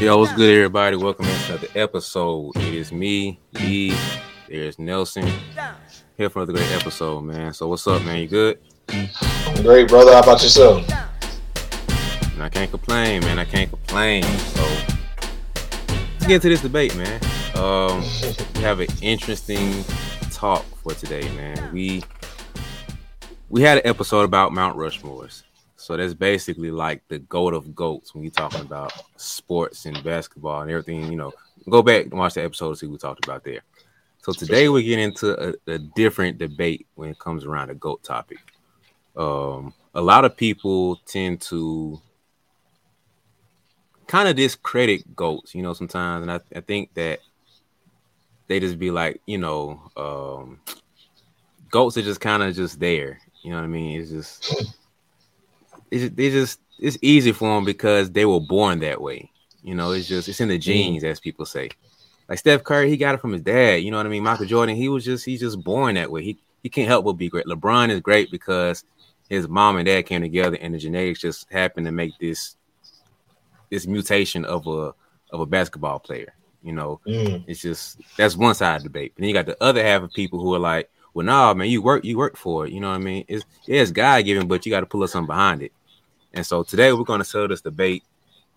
[0.00, 0.96] Yo, what's good, everybody?
[0.96, 2.56] Welcome to another episode.
[2.56, 3.94] It is me, Lee.
[4.48, 5.30] There's Nelson.
[6.16, 7.52] Here for another great episode, man.
[7.52, 8.18] So, what's up, man?
[8.20, 8.58] You good?
[8.88, 10.14] I'm great, brother.
[10.14, 10.88] How about yourself?
[12.32, 13.38] And I can't complain, man.
[13.38, 14.22] I can't complain.
[14.22, 14.62] So,
[15.52, 17.20] let's get into this debate, man.
[17.56, 18.00] Um,
[18.54, 19.84] we have an interesting
[20.30, 21.74] talk for today, man.
[21.74, 22.04] We
[23.50, 25.42] we had an episode about Mount Rushmores.
[25.90, 30.62] So that's basically like the goat of goats when you're talking about sports and basketball
[30.62, 31.10] and everything.
[31.10, 31.32] You know,
[31.68, 33.62] go back and watch the episode see we talked about there.
[34.22, 38.04] So today we get into a, a, different debate when it comes around the goat
[38.04, 38.38] topic.
[39.16, 42.00] Um, a lot of people tend to
[44.06, 47.18] kind of discredit goats, you know, sometimes, and I, I think that
[48.46, 50.60] they just be like, you know, um,
[51.68, 53.18] goats are just kind of just there.
[53.42, 54.00] You know what I mean?
[54.00, 54.76] It's just
[55.90, 59.30] it's, they just it's easy for them because they were born that way.
[59.62, 60.62] You know, it's just it's in the mm.
[60.62, 61.70] genes, as people say.
[62.28, 63.82] Like Steph Curry, he got it from his dad.
[63.82, 64.22] You know what I mean?
[64.22, 66.22] Michael Jordan, he was just he's just born that way.
[66.22, 67.46] He he can't help but be great.
[67.46, 68.84] LeBron is great because
[69.28, 72.56] his mom and dad came together, and the genetics just happened to make this
[73.70, 74.94] this mutation of a
[75.32, 76.34] of a basketball player.
[76.62, 77.42] You know, mm.
[77.46, 79.12] it's just that's one side of the debate.
[79.14, 81.68] But then you got the other half of people who are like, well, nah, man,
[81.68, 82.72] you work you work for it.
[82.72, 83.24] You know what I mean?
[83.28, 85.72] It's yeah, it's God given, but you got to pull up something behind it.
[86.32, 88.04] And so today we're going to settle this debate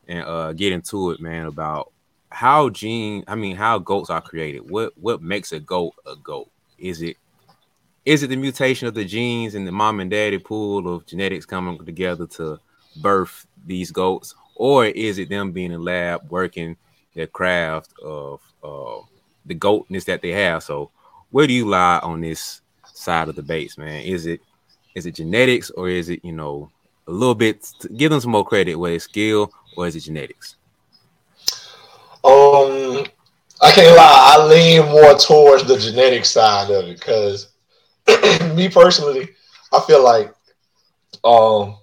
[0.08, 1.92] and uh, get into it, man, about
[2.30, 4.70] how gene, I mean, how goats are created.
[4.70, 6.50] What what makes a goat a goat?
[6.78, 7.18] Is it
[8.06, 11.46] is it the mutation of the genes and the mom and daddy pool of genetics
[11.46, 12.60] coming together to
[13.02, 16.76] birth these goats, or is it them being in lab working
[17.16, 18.98] their craft of uh,
[19.46, 20.64] the goatness that they have?
[20.64, 20.92] So,
[21.32, 24.04] where do you lie on this side of the base, man?
[24.04, 24.42] Is it
[24.96, 26.70] is it genetics or is it you know
[27.08, 30.56] a little bit, give them some more credit, whether it's skill or is it genetics?
[32.24, 33.06] Um,
[33.62, 37.50] I can't lie, I lean more towards the genetic side of it because
[38.56, 39.30] me personally,
[39.72, 40.34] I feel like
[41.24, 41.78] um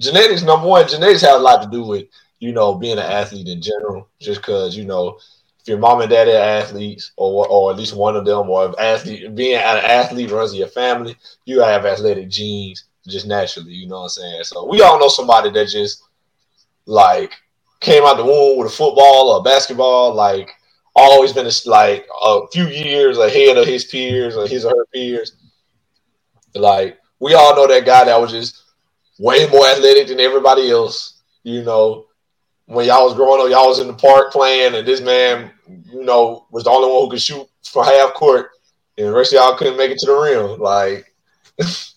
[0.00, 2.06] genetics number one, genetics have a lot to do with
[2.38, 4.08] you know being an athlete in general.
[4.20, 5.18] Just because you know
[5.60, 8.80] if your mom and dad are athletes, or or at least one of them, or
[8.80, 13.88] athlete being an athlete runs in your family, you have athletic genes just naturally, you
[13.88, 14.44] know what I'm saying?
[14.44, 16.02] So we all know somebody that just
[16.86, 17.32] like
[17.80, 20.50] came out the womb with a football or a basketball, like
[20.94, 25.36] always been like a few years ahead of his peers or his or her peers.
[26.54, 28.62] Like we all know that guy that was just
[29.18, 31.20] way more athletic than everybody else.
[31.44, 32.06] You know,
[32.66, 35.50] when y'all was growing up, y'all was in the park playing, and this man,
[35.90, 38.50] you know, was the only one who could shoot for half court,
[38.96, 40.60] and the rest of y'all couldn't make it to the rim.
[40.60, 41.14] Like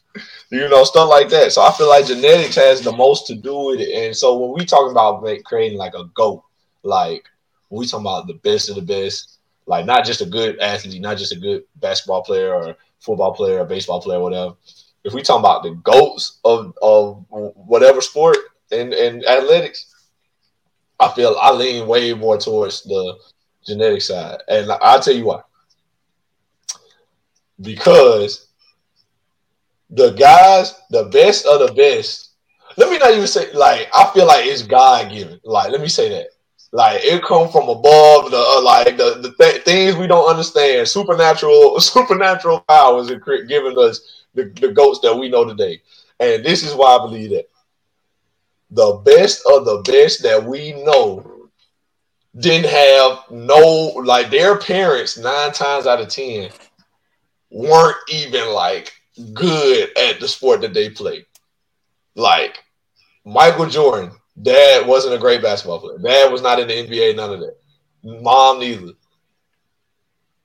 [0.52, 1.52] you know, stuff like that.
[1.52, 3.90] So I feel like genetics has the most to do with it.
[3.94, 6.44] And so when we talk about creating like a goat,
[6.84, 7.26] like
[7.70, 11.18] we talk about the best of the best, like not just a good athlete, not
[11.18, 14.56] just a good basketball player or football player or baseball player, or whatever.
[15.04, 18.38] If we talk about the goats of, of whatever sport
[18.72, 19.94] and, and athletics,
[21.00, 23.18] I feel I lean way more towards the
[23.66, 24.42] genetic side.
[24.48, 25.42] And I'll tell you why.
[27.62, 28.45] Because
[29.90, 32.32] the guys, the best of the best.
[32.78, 35.40] Let me not even say like I feel like it's God given.
[35.44, 36.28] Like let me say that.
[36.72, 40.88] Like it come from above the uh, like the, the th- things we don't understand.
[40.88, 45.82] Supernatural supernatural powers are giving us the, the goats that we know today.
[46.20, 47.46] And this is why I believe that
[48.72, 51.50] the best of the best that we know
[52.38, 56.50] didn't have no like their parents nine times out of ten
[57.50, 58.94] weren't even like
[59.34, 61.26] good at the sport that they play.
[62.16, 62.64] Like
[63.26, 64.12] Michael Jordan,
[64.42, 65.98] dad wasn't a great basketball player.
[65.98, 67.58] Dad was not in the NBA, none of that.
[68.04, 68.94] Mom neither.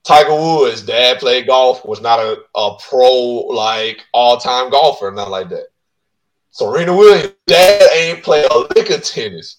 [0.03, 5.49] Tiger Woods, dad played golf, was not a, a pro like all-time golfer, not like
[5.49, 5.67] that.
[6.49, 9.57] Serena Williams, dad ain't play a lick of tennis.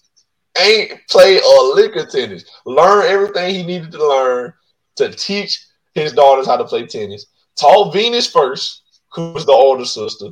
[0.59, 2.45] Ain't play a lick of tennis.
[2.65, 4.53] Learn everything he needed to learn
[4.97, 7.25] to teach his daughters how to play tennis.
[7.55, 8.82] Taught Venus first,
[9.13, 10.27] who's the older sister.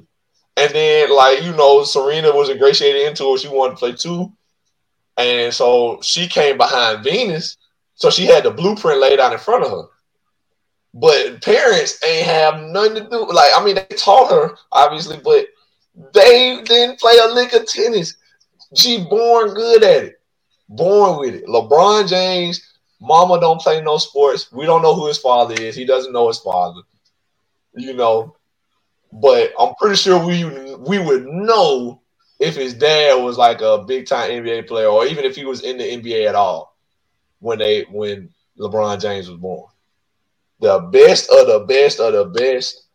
[0.58, 3.40] And then, like, you know, Serena was ingratiated into it.
[3.40, 4.32] She wanted to play too.
[5.18, 7.58] And so she came behind Venus.
[7.96, 9.88] So she had the blueprint laid out in front of her.
[10.94, 13.28] But parents ain't have nothing to do.
[13.32, 15.46] Like, I mean, they taught her, obviously, but
[16.14, 18.18] they didn't play a lick of tennis.
[18.76, 20.22] She born good at it.
[20.68, 21.46] Born with it.
[21.46, 22.62] LeBron James,
[23.00, 24.52] mama don't play no sports.
[24.52, 25.76] We don't know who his father is.
[25.76, 26.82] He doesn't know his father.
[27.76, 28.36] You know,
[29.12, 32.02] but I'm pretty sure we we would know
[32.40, 35.62] if his dad was like a big time NBA player, or even if he was
[35.62, 36.76] in the NBA at all
[37.40, 39.68] when they when LeBron James was born.
[40.60, 42.88] The best of the best of the best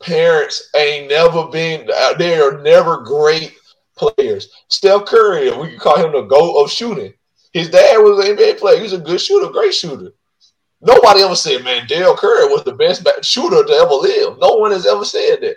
[0.00, 1.88] parents ain't never been.
[2.18, 3.54] They are never great
[3.96, 4.48] players.
[4.68, 7.12] Steph Curry, we can call him the goat of shooting.
[7.52, 8.76] His dad was an NBA player.
[8.76, 10.12] He was a good shooter, great shooter.
[10.82, 14.38] Nobody ever said, man, Dell Curry was the best shooter to ever live.
[14.40, 15.56] No one has ever said that.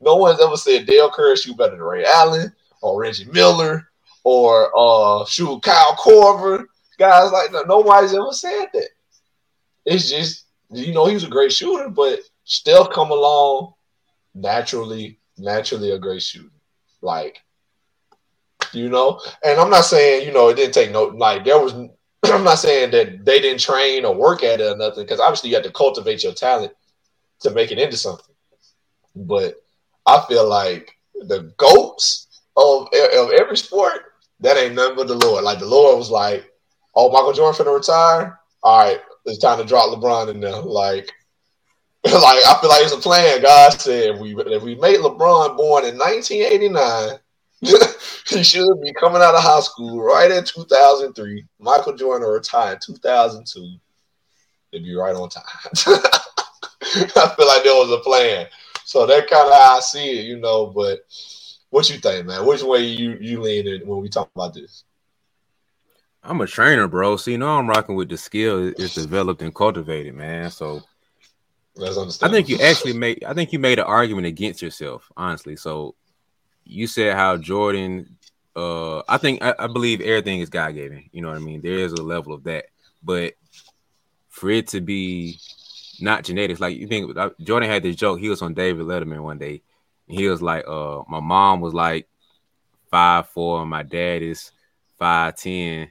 [0.00, 2.52] No one's ever said Dale Curry shoot better than Ray Allen
[2.82, 3.88] or Reggie Miller
[4.24, 6.66] or uh shoot Kyle Korver.
[6.98, 7.66] Guys like that.
[7.66, 8.88] Nobody's ever said that.
[9.84, 13.74] It's just you know he was a great shooter, but Steph come along
[14.34, 16.50] naturally, naturally a great shooter.
[17.00, 17.42] Like
[18.72, 21.74] you know, and I'm not saying you know it didn't take no like there was.
[22.30, 25.50] I'm not saying that they didn't train or work at it or nothing because obviously
[25.50, 26.72] you have to cultivate your talent
[27.40, 28.34] to make it into something.
[29.14, 29.62] But
[30.06, 35.44] I feel like the goats of, of every sport, that ain't nothing but the Lord.
[35.44, 36.50] Like the Lord was like,
[36.94, 38.38] "Oh, Michael Jordan finna retire.
[38.62, 41.10] All right, it's time to drop LeBron in there." Like,
[42.04, 43.42] like I feel like it's a plan.
[43.42, 47.18] God said, if we if we make LeBron born in 1989,
[48.28, 51.44] he should be coming out of high school right in 2003.
[51.58, 53.78] Michael Jordan retired 2002.
[54.72, 55.44] It'd be right on time.
[56.82, 58.46] I feel like there was a plan.
[58.84, 60.66] So that kind of how I see it, you know.
[60.66, 61.00] But
[61.70, 62.46] what you think, man?
[62.46, 64.84] Which way you you lean in when we talk about this?
[66.22, 67.16] I'm a trainer, bro.
[67.16, 70.50] So you know I'm rocking with the skill is developed and cultivated, man.
[70.50, 70.82] So.
[71.78, 75.56] I think you actually made I think you made an argument against yourself, honestly.
[75.56, 75.94] So
[76.66, 78.16] you said how Jordan
[78.54, 81.08] uh I think I, I believe everything is God given.
[81.12, 81.62] You know what I mean?
[81.62, 82.66] There is a level of that.
[83.02, 83.34] But
[84.28, 85.38] for it to be
[86.00, 86.60] not genetics.
[86.60, 88.20] Like you think Jordan had this joke.
[88.20, 89.62] He was on David Letterman one day.
[90.08, 92.08] he was like, "Uh, my mom was like
[92.90, 94.52] five four, and my dad is
[94.98, 95.90] five ten.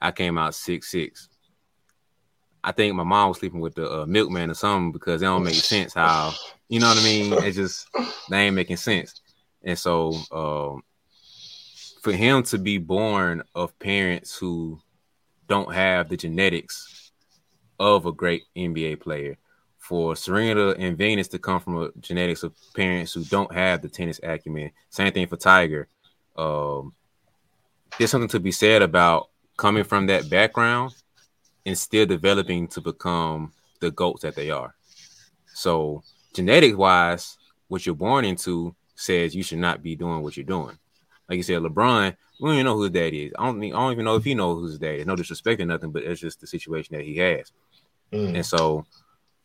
[0.00, 1.28] I came out six six.
[2.62, 5.42] I think my mom was sleeping with the uh, milkman or something because it don't
[5.42, 6.34] make sense how
[6.68, 7.32] you know what I mean.
[7.32, 7.88] It just
[8.28, 9.20] they ain't making sense.
[9.62, 10.82] And so um,
[12.00, 14.80] for him to be born of parents who
[15.48, 17.12] don't have the genetics
[17.78, 19.36] of a great NBA player.
[19.78, 23.88] For Serena and Venus to come from a genetics of parents who don't have the
[23.88, 24.70] tennis acumen.
[24.90, 25.88] Same thing for Tiger.
[26.36, 26.92] Um,
[27.98, 30.94] there's something to be said about coming from that background
[31.66, 34.74] and still developing to become the goats that they are.
[35.54, 36.04] So,
[36.34, 37.36] genetic wise,
[37.68, 40.78] what you're born into says you should not be doing what you're doing.
[41.28, 43.32] Like you said, LeBron, we don't even know who his dad is.
[43.38, 45.06] I don't, I don't even know if he knows who his dad is.
[45.06, 47.52] No disrespect or nothing, but it's just the situation that he has.
[48.12, 48.34] Mm.
[48.34, 48.84] And so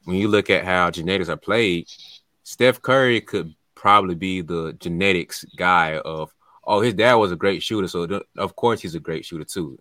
[0.05, 1.87] when you look at how genetics are played,
[2.43, 7.61] Steph Curry could probably be the genetics guy of, oh, his dad was a great
[7.61, 9.77] shooter, so th- of course he's a great shooter too.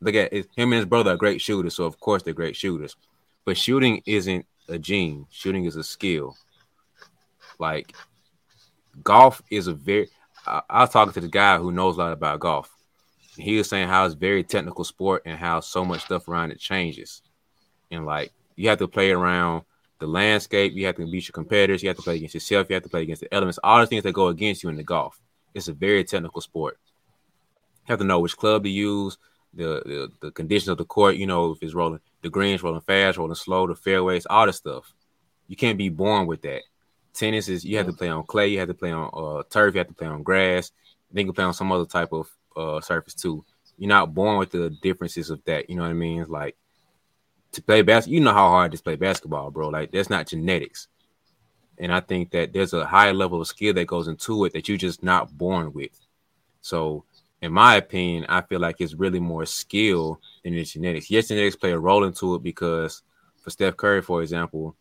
[0.00, 2.54] Look at it, him and his brother are great shooters, so of course they're great
[2.54, 2.96] shooters.
[3.44, 5.26] But shooting isn't a gene.
[5.30, 6.36] Shooting is a skill.
[7.58, 7.94] Like
[9.02, 10.08] golf is a very.
[10.46, 12.70] I, I was talking to the guy who knows a lot about golf.
[13.36, 16.58] He was saying how it's very technical sport and how so much stuff around it
[16.58, 17.22] changes
[17.90, 19.62] and like you have to play around
[19.98, 20.72] the landscape.
[20.74, 21.82] You have to beat your competitors.
[21.82, 22.68] You have to play against yourself.
[22.68, 23.58] You have to play against the elements.
[23.62, 25.20] All the things that go against you in the golf.
[25.54, 26.78] It's a very technical sport.
[27.86, 29.16] You have to know which club to use,
[29.54, 31.16] the, the the conditions of the court.
[31.16, 34.52] You know if it's rolling, the greens rolling fast, rolling slow, the fairways, all the
[34.52, 34.92] stuff.
[35.46, 36.62] You can't be born with that.
[37.18, 38.48] Tennis is you have to play on clay.
[38.48, 39.74] You have to play on uh, turf.
[39.74, 40.70] You have to play on grass.
[41.10, 43.44] Then you can play on some other type of uh, surface too.
[43.76, 45.68] You're not born with the differences of that.
[45.68, 46.20] You know what I mean?
[46.20, 46.56] It's like
[47.52, 49.68] to play basketball, you know how hard it is to play basketball, bro.
[49.68, 50.88] Like that's not genetics.
[51.78, 54.68] And I think that there's a high level of skill that goes into it that
[54.68, 55.98] you're just not born with.
[56.60, 57.04] So,
[57.40, 61.10] in my opinion, I feel like it's really more skill than it's genetics.
[61.10, 63.02] Yes, genetics play a role into it because
[63.40, 64.74] for Steph Curry, for example,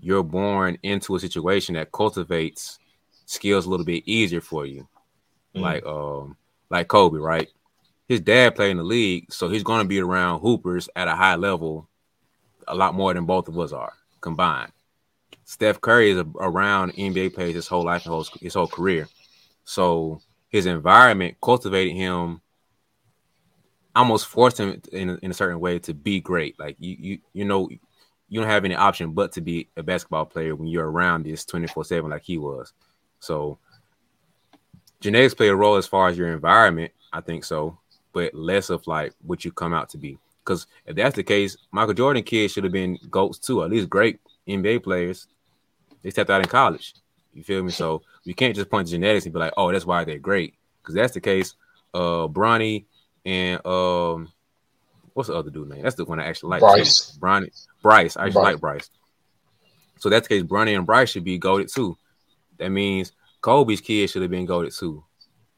[0.00, 2.78] you're born into a situation that cultivates
[3.26, 4.86] skills a little bit easier for you.
[5.54, 5.60] Mm.
[5.60, 6.36] Like um
[6.70, 7.48] like Kobe, right?
[8.06, 11.14] His dad played in the league, so he's going to be around hoopers at a
[11.14, 11.88] high level
[12.68, 14.72] a lot more than both of us are combined.
[15.44, 19.08] Steph Curry is a, around NBA players his whole life, his whole, his whole career.
[19.64, 22.40] So his environment cultivated him,
[23.94, 26.58] almost forced him in a, in a certain way to be great.
[26.58, 27.68] Like you, you, you know,
[28.28, 31.44] you don't have any option but to be a basketball player when you're around this
[31.44, 32.72] 24 7 like he was.
[33.20, 33.58] So
[35.00, 37.78] genetics play a role as far as your environment, I think so,
[38.12, 40.18] but less of like what you come out to be.
[40.44, 43.88] Because if that's the case, Michael Jordan kids should have been goats too, at least
[43.88, 45.26] great NBA players.
[46.02, 46.94] They stepped out in college.
[47.32, 47.70] You feel me?
[47.70, 50.54] So you can't just point to genetics and be like, "Oh, that's why they're great."
[50.82, 51.54] Because that's the case.
[51.92, 52.84] Uh, Bronny
[53.24, 54.32] and um,
[55.14, 55.82] what's the other dude name?
[55.82, 56.60] That's the one I actually like.
[56.60, 57.12] Bryce.
[57.12, 57.20] Too.
[57.20, 58.16] Bronny, Bryce.
[58.16, 58.52] I actually Bryce.
[58.52, 58.90] like Bryce.
[59.98, 60.42] So that's the case.
[60.42, 61.96] Bronny and Bryce should be goaded too.
[62.58, 65.02] That means Kobe's kid should have been goaded too.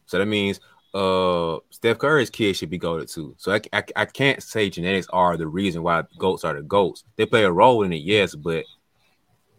[0.06, 0.60] So that means
[0.94, 3.34] uh Steph Curry's kid should be goaded too.
[3.38, 7.04] So I, I, I can't say genetics are the reason why goats are the goats.
[7.16, 8.64] They play a role in it, yes, but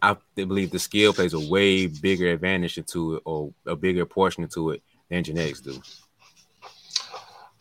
[0.01, 4.43] I believe the skill plays a way bigger advantage into it or a bigger portion
[4.43, 5.81] into it than genetics do.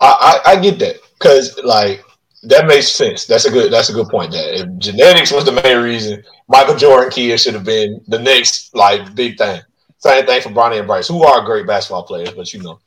[0.00, 2.04] I, I, I get that because like
[2.46, 3.26] that makes sense.
[3.26, 4.32] That's a good that's a good point.
[4.32, 8.74] That if genetics was the main reason, Michael Jordan kid should have been the next
[8.74, 9.60] like big thing.
[9.98, 12.78] Same thing for Bronny and Bryce, who are great basketball players, but you know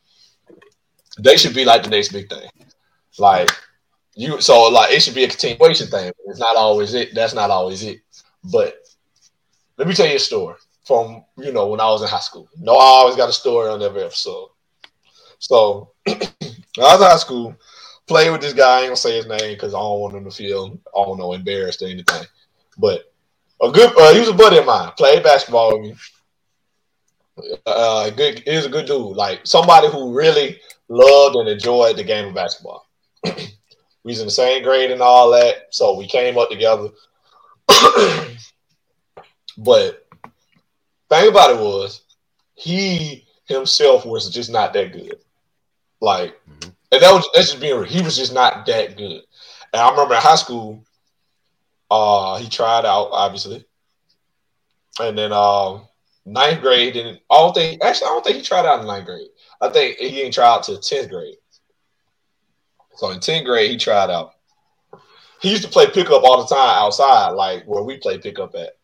[1.18, 2.48] they should be like the next big thing.
[3.18, 3.50] Like
[4.14, 6.12] you, so like it should be a continuation thing.
[6.26, 7.14] It's not always it.
[7.14, 8.00] That's not always it.
[8.44, 8.74] But
[9.76, 12.48] let me tell you a story from you know when I was in high school.
[12.58, 14.48] No, I always got a story on every episode.
[15.38, 16.14] So I
[16.78, 17.56] was in high school,
[18.10, 18.78] played with this guy.
[18.78, 21.16] I ain't gonna say his name because I don't want him to feel I don't
[21.18, 22.24] know embarrassed or anything.
[22.76, 23.12] But
[23.62, 24.90] a good, uh, he was a buddy of mine.
[24.98, 25.96] Played basketball with me.
[27.64, 28.40] Uh, good.
[28.40, 29.16] He was a good dude.
[29.16, 32.84] Like somebody who really loved and enjoyed the game of basketball.
[33.24, 33.32] we
[34.02, 36.88] was in the same grade and all that, so we came up together.
[39.56, 40.04] but
[41.08, 42.02] thing about it was,
[42.54, 45.14] he himself was just not that good.
[46.00, 46.74] Like, Mhm.
[46.92, 49.22] And that was that's just being he was just not that good.
[49.72, 50.84] And I remember in high school,
[51.90, 53.64] uh, he tried out obviously,
[55.00, 55.82] and then um,
[56.26, 59.06] ninth grade, and I don't think actually I don't think he tried out in ninth
[59.06, 59.28] grade.
[59.60, 61.36] I think he didn't try out to tenth grade.
[62.96, 64.32] So in tenth grade, he tried out.
[65.40, 68.76] He used to play pickup all the time outside, like where we play pickup at.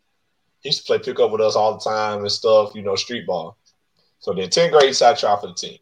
[0.60, 3.26] He used to play pickup with us all the time and stuff, you know, street
[3.26, 3.58] ball.
[4.20, 5.78] So then 10th grade, he decided to try for the team.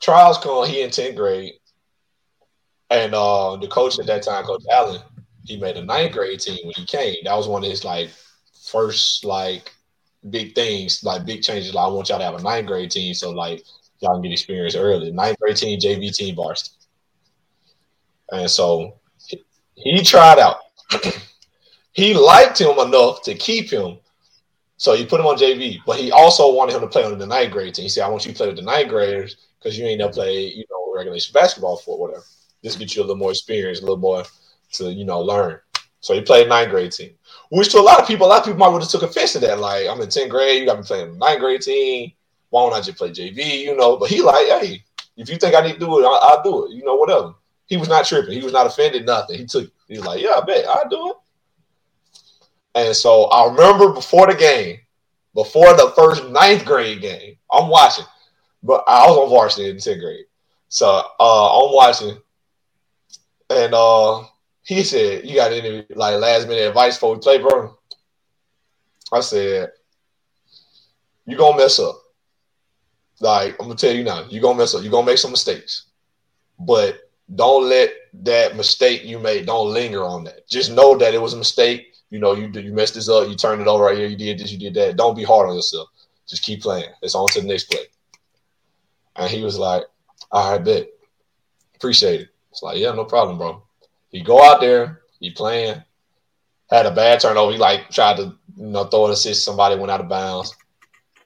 [0.00, 1.54] Trials come, he in 10th grade.
[2.90, 5.00] And uh, the coach at that time, Coach Allen,
[5.44, 7.16] he made a ninth grade team when he came.
[7.24, 8.10] That was one of his like
[8.66, 9.74] first like
[10.30, 11.74] big things, like big changes.
[11.74, 13.62] Like I want y'all to have a ninth grade team, so like
[14.00, 15.10] y'all can get experience early.
[15.10, 16.76] Ninth grade team, JV team, varsity.
[18.30, 18.94] And so
[19.26, 20.56] he, he tried out.
[21.92, 23.98] he liked him enough to keep him.
[24.76, 27.26] So he put him on JV, but he also wanted him to play on the
[27.26, 27.82] ninth grade team.
[27.82, 30.12] He said, I want you to play with the ninth graders because you ain't never
[30.12, 32.24] played, you know, regulation basketball for whatever.
[32.62, 34.24] This gets you a little more experience, a little more
[34.72, 35.60] to, you know, learn.
[36.00, 37.14] So he played ninth grade team.
[37.50, 39.40] Which to a lot of people, a lot of people might have took offense to
[39.40, 39.58] that.
[39.58, 42.12] Like, I'm in 10th grade, you got me playing ninth grade team.
[42.50, 43.60] Why don't I just play JV?
[43.60, 44.84] You know, but he like, hey,
[45.16, 46.74] if you think I need to do it, I'll, I'll do it.
[46.74, 47.34] You know, whatever.
[47.66, 48.32] He was not tripping.
[48.32, 49.38] He was not offended, nothing.
[49.38, 51.16] He took he was like, Yeah, I bet I'll do it.
[52.74, 54.78] And so I remember before the game,
[55.34, 58.06] before the first ninth grade game, I'm watching.
[58.62, 60.24] But I was on varsity in 10th grade.
[60.68, 60.86] So
[61.18, 62.18] uh, I'm watching.
[63.50, 64.24] And uh,
[64.62, 67.76] he said, You got any like last minute advice for bro?
[69.12, 69.70] I said,
[71.26, 72.02] You're gonna mess up.
[73.20, 75.86] Like, I'm gonna tell you now, you're gonna mess up, you're gonna make some mistakes.
[76.58, 77.90] But don't let
[78.22, 80.48] that mistake you made don't linger on that.
[80.48, 81.94] Just know that it was a mistake.
[82.10, 84.38] You know, you you messed this up, you turned it over right here, you did
[84.38, 84.96] this, you did that.
[84.96, 85.88] Don't be hard on yourself.
[86.26, 86.90] Just keep playing.
[87.02, 87.84] It's on to the next play.
[89.18, 89.84] And he was like,
[90.30, 90.88] All right, bet.
[91.74, 92.28] Appreciate it.
[92.50, 93.62] It's like, yeah, no problem, bro.
[94.10, 95.82] He go out there, he playing,
[96.70, 97.52] had a bad turnover.
[97.52, 100.56] He like tried to, you know, throw an assist, somebody went out of bounds.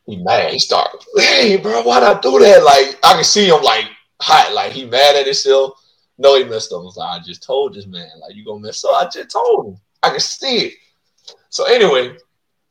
[0.06, 0.52] He mad.
[0.52, 2.64] He started, hey, bro, why'd I do that?
[2.64, 3.86] Like, I can see him like
[4.20, 5.78] hot, like he mad at himself.
[6.18, 6.82] No, he messed up.
[6.82, 8.94] I like, I just told this man, like, you gonna mess up.
[8.94, 9.80] I just told him.
[10.02, 10.74] I can see it.
[11.48, 12.16] So anyway,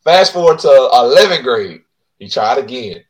[0.04, 1.82] fast forward to 11th grade.
[2.20, 3.04] He tried again.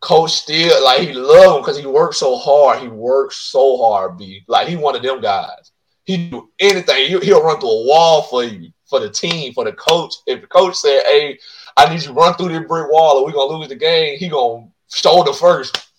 [0.00, 2.80] Coach still like he loved him because he worked so hard.
[2.80, 4.44] He worked so hard, B.
[4.46, 5.72] Like he one of them guys.
[6.04, 7.08] He do anything.
[7.08, 10.14] He, he'll run through a wall for you, for the team, for the coach.
[10.26, 11.38] If the coach said, "Hey,
[11.76, 14.18] I need you to run through this brick wall, or we're gonna lose the game,"
[14.18, 15.90] he gonna shoulder first.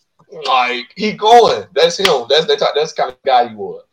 [0.45, 1.65] Like he going.
[1.73, 2.25] That's him.
[2.29, 2.71] That's that.
[2.75, 3.83] That's the kind of guy he was.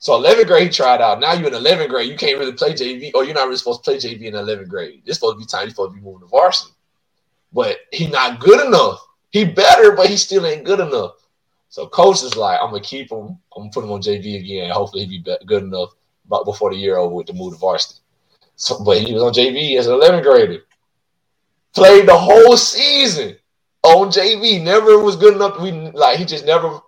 [0.00, 1.18] So 11th grade, he tried out.
[1.18, 2.10] Now you're in 11th grade.
[2.10, 4.68] You can't really play JV, or you're not really supposed to play JV in 11th
[4.68, 5.02] grade.
[5.04, 6.72] It's supposed to be time you're supposed to be moving to varsity.
[7.52, 9.04] But he not good enough.
[9.38, 11.12] He better, but he still ain't good enough.
[11.68, 13.38] So coach is like, I'm gonna keep him.
[13.54, 14.68] I'm gonna put him on JV again.
[14.70, 15.90] Hopefully he be good enough,
[16.44, 18.00] before the year over with to move to varsity.
[18.56, 20.62] So, but he was on JV as an 11th grader.
[21.72, 23.36] Played the whole season
[23.84, 24.60] on JV.
[24.60, 25.60] Never was good enough.
[25.60, 26.80] We like he just never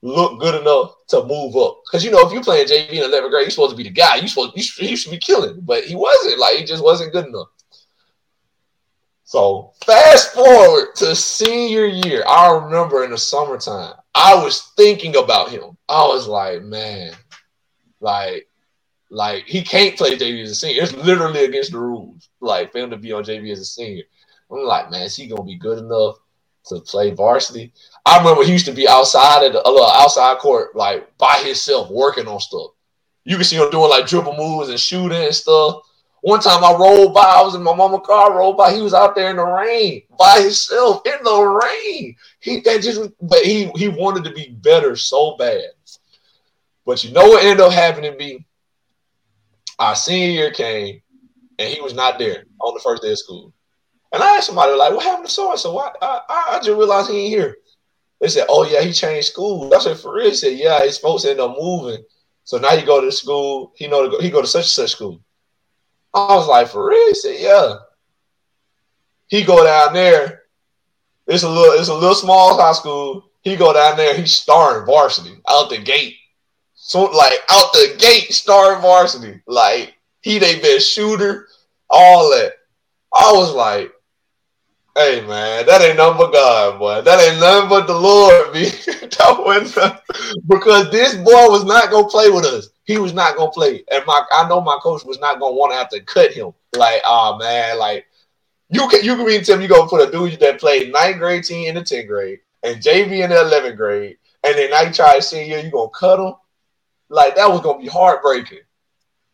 [0.00, 1.80] looked good enough to move up.
[1.86, 3.90] Because you know, if you're playing JV in 11th grade, you're supposed to be the
[3.90, 4.14] guy.
[4.14, 6.38] You supposed you you should be killing, but he wasn't.
[6.38, 7.48] Like he just wasn't good enough.
[9.26, 12.22] So fast forward to senior year.
[12.28, 15.76] I remember in the summertime, I was thinking about him.
[15.88, 17.12] I was like, man,
[17.98, 18.48] like,
[19.10, 20.84] like he can't play JV as a senior.
[20.84, 24.04] It's literally against the rules, like for him to be on JV as a senior.
[24.48, 26.18] I'm like, man, is he gonna be good enough
[26.66, 27.72] to play varsity?
[28.04, 31.42] I remember he used to be outside at the a little outside court, like by
[31.44, 32.70] himself, working on stuff.
[33.24, 35.82] You can see him doing like dribble moves and shooting and stuff.
[36.26, 38.80] One time I rolled by, I was in my mama car, I rolled by, he
[38.82, 42.16] was out there in the rain by himself in the rain.
[42.40, 45.62] He that just but he he wanted to be better so bad.
[46.84, 48.44] But you know what ended up happening to me?
[49.78, 51.00] Our senior year came
[51.60, 53.52] and he was not there on the first day of school.
[54.12, 55.78] And I asked somebody like, what happened to so and so?
[55.78, 57.56] I, I I just realized he ain't here.
[58.20, 59.72] They said, oh yeah, he changed school.
[59.72, 60.30] I said, for real?
[60.30, 62.02] He said, yeah, his folks ended up moving.
[62.42, 63.74] So now he go to school.
[63.76, 65.20] He know to go, he go to such and such school.
[66.16, 67.08] I was like, for real?
[67.08, 67.76] He said, yeah.
[69.28, 70.42] He go down there.
[71.26, 73.30] It's a little, it's a little small high school.
[73.42, 74.16] He go down there.
[74.16, 76.14] He's starring varsity out the gate.
[76.74, 79.40] So like out the gate, starting varsity.
[79.46, 81.48] Like he they best shooter,
[81.90, 82.52] all that.
[83.12, 83.92] I was like,
[84.96, 87.02] hey man, that ain't nothing but God, boy.
[87.02, 88.64] That ain't nothing but the Lord, me.
[89.00, 90.00] that wasn't
[90.48, 93.84] because this boy was not gonna play with us he was not gonna play.
[93.90, 96.52] And my I know my coach was not gonna want to have to cut him.
[96.74, 98.06] Like, oh man, like
[98.70, 101.44] you can you can tell me you gonna put a dude that played ninth grade
[101.44, 105.16] team in the 10th grade and JV in the 11th grade, and then now try
[105.16, 106.34] to senior, you gonna cut him?
[107.08, 108.60] Like that was gonna be heartbreaking.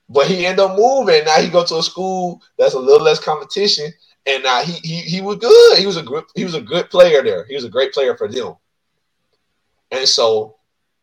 [0.09, 1.25] But he ended up moving.
[1.25, 3.91] Now he go to a school that's a little less competition,
[4.27, 5.79] and now he he he was good.
[5.79, 7.45] He was a good he was a good player there.
[7.45, 8.55] He was a great player for them.
[9.91, 10.57] And so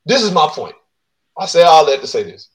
[0.05, 0.75] this is my point.
[1.39, 2.49] I say all that to say this.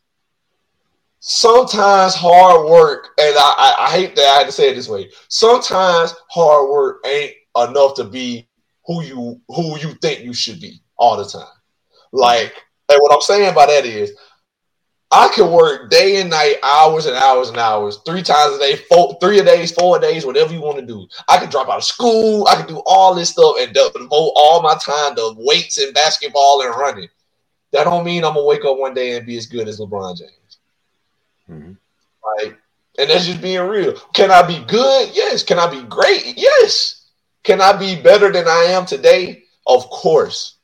[1.20, 4.88] Sometimes hard work, and I, I, I hate that I had to say it this
[4.88, 5.10] way.
[5.28, 8.46] Sometimes hard work ain't enough to be
[8.86, 11.48] who you who you think you should be all the time.
[12.12, 12.52] Like,
[12.90, 14.12] and what I'm saying by that is
[15.10, 18.76] I can work day and night, hours and hours and hours, three times a day,
[18.76, 21.06] four, three days, four days, whatever you want to do.
[21.28, 22.46] I can drop out of school.
[22.48, 26.62] I can do all this stuff and devote all my time to weights and basketball
[26.62, 27.08] and running.
[27.74, 30.16] That don't mean I'm gonna wake up one day and be as good as LeBron
[30.16, 30.58] James.
[31.50, 31.72] Mm-hmm.
[32.38, 32.56] Like,
[32.96, 33.94] and that's just being real.
[34.14, 35.10] Can I be good?
[35.12, 35.42] Yes.
[35.42, 36.34] Can I be great?
[36.36, 37.08] Yes.
[37.42, 39.42] Can I be better than I am today?
[39.66, 40.58] Of course.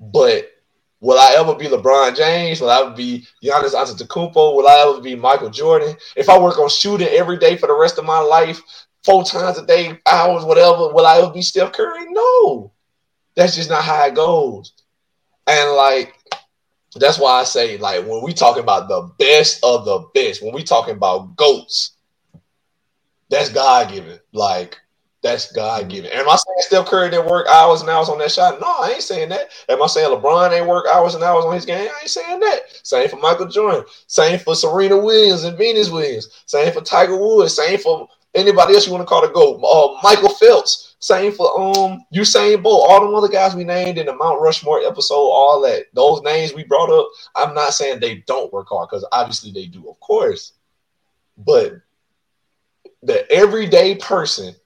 [0.00, 0.50] But
[0.98, 2.60] will I ever be LeBron James?
[2.60, 4.56] Will I ever be Giannis Antetokounmpo?
[4.56, 5.96] Will I ever be Michael Jordan?
[6.16, 8.60] If I work on shooting every day for the rest of my life,
[9.04, 12.06] four times a day, hours, whatever, will I ever be Steph Curry?
[12.08, 12.72] No.
[13.36, 14.72] That's just not how it goes.
[15.48, 16.14] And like
[16.96, 20.54] that's why I say, like, when we talking about the best of the best, when
[20.54, 21.92] we talking about goats,
[23.30, 24.18] that's God given.
[24.32, 24.78] Like,
[25.22, 26.10] that's God given.
[26.12, 28.60] Am I saying Steph Curry didn't work hours and hours on that shot?
[28.60, 29.50] No, I ain't saying that.
[29.68, 31.88] Am I saying LeBron ain't work hours and hours on his game?
[31.88, 32.60] I ain't saying that.
[32.82, 33.84] Same for Michael Jordan.
[34.06, 36.44] Same for Serena Williams and Venus Williams.
[36.46, 37.54] Same for Tiger Woods.
[37.54, 38.08] Same for
[38.38, 39.56] anybody else you want to call to go.
[39.62, 40.96] Uh, Michael Phelps.
[41.00, 44.80] Same for um Usain Bolt, all the other guys we named in the Mount Rushmore
[44.80, 45.84] episode, all that.
[45.94, 49.66] Those names we brought up, I'm not saying they don't work hard because obviously they
[49.66, 50.54] do, of course.
[51.36, 51.74] But
[53.02, 54.56] the everyday person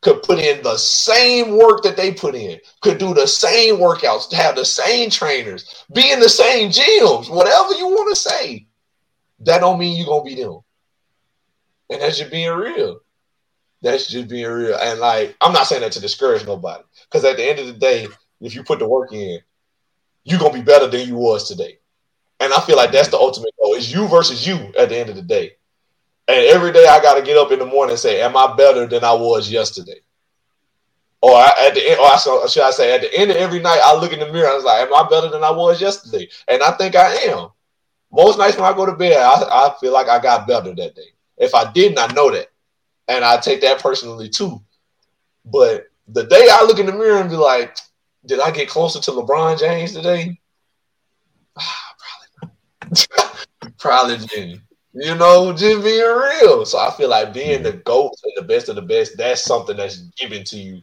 [0.00, 4.32] could put in the same work that they put in, could do the same workouts,
[4.32, 8.66] have the same trainers, be in the same gyms, whatever you want to say.
[9.40, 10.60] That don't mean you're gonna be them.
[11.90, 13.00] And that's just being real.
[13.84, 14.78] That's just being real.
[14.80, 16.82] And like, I'm not saying that to discourage nobody.
[17.04, 18.08] Because at the end of the day,
[18.40, 19.38] if you put the work in,
[20.24, 21.78] you're gonna be better than you was today.
[22.40, 23.74] And I feel like that's the ultimate goal.
[23.74, 25.52] It's you versus you at the end of the day.
[26.26, 28.86] And every day I gotta get up in the morning and say, Am I better
[28.86, 30.00] than I was yesterday?
[31.20, 33.94] Or at the end, or should I say, at the end of every night, I
[33.94, 34.48] look in the mirror.
[34.48, 37.48] I was like, "Am I better than I was yesterday?" And I think I am.
[38.12, 40.94] Most nights when I go to bed, I, I feel like I got better that
[40.94, 41.08] day.
[41.38, 42.48] If I didn't, I know that
[43.08, 44.60] and I take that personally too.
[45.44, 47.76] But the day I look in the mirror and be like,
[48.26, 50.40] did I get closer to LeBron James today?
[51.56, 52.52] Probably
[52.90, 53.46] not.
[53.78, 54.62] probably didn't.
[54.94, 56.64] You know, just being real.
[56.64, 59.76] So I feel like being the GOAT and the best of the best, that's something
[59.76, 60.82] that's given to you.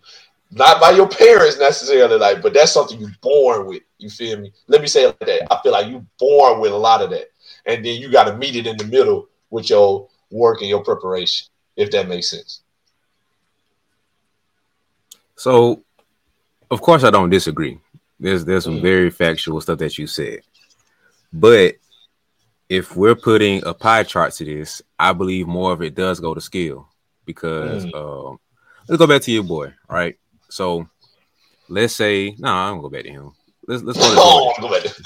[0.52, 3.84] Not by your parents necessarily, like, but that's something you're born with.
[4.00, 4.52] You feel me?
[4.68, 5.54] Let me say it like that.
[5.54, 7.32] I feel like you're born with a lot of that.
[7.66, 10.84] And then you got to meet it in the middle with your work and your
[10.84, 11.48] preparation
[11.82, 12.62] if that makes sense.
[15.36, 15.84] So,
[16.70, 17.80] of course, I don't disagree.
[18.20, 18.82] There's there's some mm.
[18.82, 20.42] very factual stuff that you said,
[21.34, 21.76] but
[22.70, 26.36] if we're putting a pie chart to this, I believe more of it does go
[26.36, 26.88] to skill
[27.26, 27.96] because mm.
[27.96, 28.40] um,
[28.88, 29.74] let's go back to your boy.
[29.90, 30.18] Right.
[30.50, 30.88] So
[31.68, 33.32] let's say no, nah, I'm gonna go back to him.
[33.68, 34.04] Let's let's go.
[34.06, 35.04] To I don't want to go back to.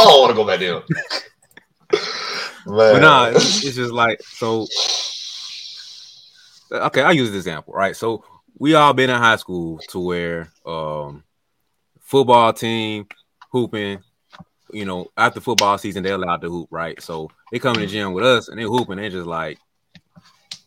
[0.00, 0.82] I don't want to go back to him.
[2.66, 2.94] Man.
[2.94, 4.66] But nah, it's, it's just like so.
[6.74, 7.74] Okay, I'll use this example.
[7.74, 7.96] Right.
[7.96, 8.24] So
[8.58, 11.24] we all been in high school to where um
[12.00, 13.06] football team
[13.50, 14.02] hooping,
[14.72, 17.00] you know, after football season, they're allowed to hoop, right?
[17.00, 19.58] So they come in the gym with us and they're hooping, they're just like,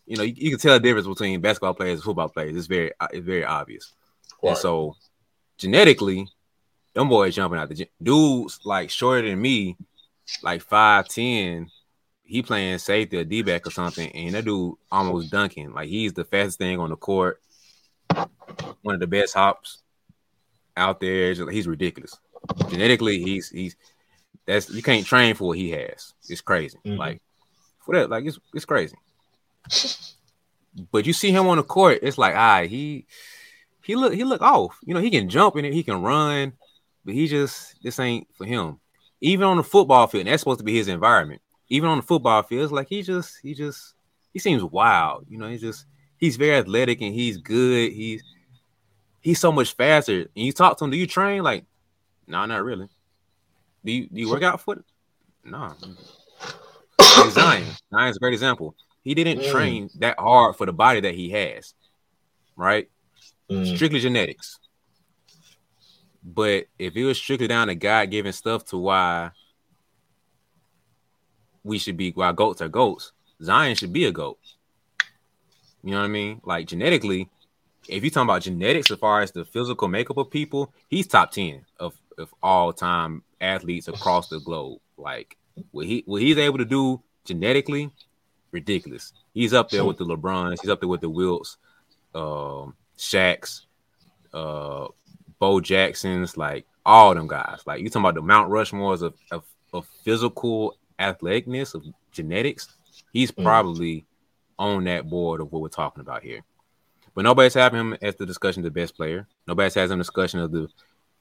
[0.06, 2.56] you know, you, you, can tell the difference between basketball players and football players.
[2.56, 3.94] It's very it's very obvious.
[4.42, 4.52] Right.
[4.52, 4.96] And so
[5.58, 6.28] genetically,
[6.94, 7.88] them boys jumping out the gym.
[8.02, 9.76] Dudes like shorter than me,
[10.42, 11.70] like five ten,
[12.28, 15.74] he playing safety or D back or something, and that dude almost dunking.
[15.74, 17.42] Like he's the fastest thing on the court,
[18.82, 19.82] one of the best hops
[20.76, 21.34] out there.
[21.34, 22.18] He's ridiculous.
[22.70, 23.76] Genetically, he's he's
[24.46, 26.14] that's you can't train for what he has.
[26.28, 26.78] It's crazy.
[26.86, 26.98] Mm-hmm.
[26.98, 27.22] Like
[27.80, 28.96] for that, like it's it's crazy.
[30.92, 33.06] but you see him on the court, it's like, ah, right, he
[33.84, 34.78] he look he look off.
[34.84, 36.54] You know, he can jump in it, he can run,
[37.06, 38.80] but he just this ain't for him.
[39.22, 41.42] Even on the football field, that's supposed to be his environment.
[41.70, 43.94] Even on the football field, it's like he just he just
[44.34, 45.26] he seems wild.
[45.30, 45.86] You know, he's just
[46.18, 47.92] he's very athletic and he's good.
[47.92, 48.24] He's
[49.22, 50.22] he's so much faster.
[50.22, 51.44] And you talk to him, do you train?
[51.44, 51.66] Like,
[52.28, 52.88] no, nah, not really.
[53.84, 54.86] Do you do you work out for it?
[55.44, 55.58] No.
[55.58, 55.74] Nah.
[57.30, 57.66] Zion.
[57.94, 58.76] Zion's a great example.
[59.04, 59.52] He didn't mm.
[59.52, 61.74] train that hard for the body that he has,
[62.56, 62.90] right?
[63.50, 63.76] Mm.
[63.76, 64.60] Strictly genetics.
[66.24, 69.32] But if it was strictly down to God given stuff to why
[71.68, 73.12] we should be why goats are goats,
[73.44, 74.40] Zion should be a goat.
[75.84, 76.42] You know what I mean?
[76.44, 77.30] Like genetically,
[77.88, 81.32] if you're talking about genetics as far as the physical makeup of people, he's top
[81.32, 84.80] 10 of, of all time athletes across the globe.
[84.98, 85.38] Like
[85.72, 87.92] what he what he's able to do genetically,
[88.52, 89.14] ridiculous.
[89.34, 91.58] He's up there with the LeBrons, he's up there with the Wilts,
[92.16, 93.62] um, Shaqs,
[94.34, 94.88] uh,
[95.40, 97.62] Bo Jacksons, like all them guys.
[97.66, 102.68] Like you talking about the Mount Rushmores of, of, of physical athleticness, of genetics.
[103.14, 103.44] He's mm.
[103.44, 104.06] probably mm.
[104.60, 106.42] on that board of what we're talking about here.
[107.14, 109.28] But nobody's having him as the discussion of the best player.
[109.48, 110.70] Nobody's having him discussion of the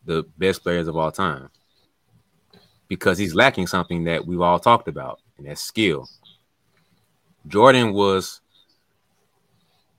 [0.05, 1.51] the best players of all time
[2.89, 6.09] because he's lacking something that we've all talked about, and that's skill.
[7.49, 8.41] Jordan was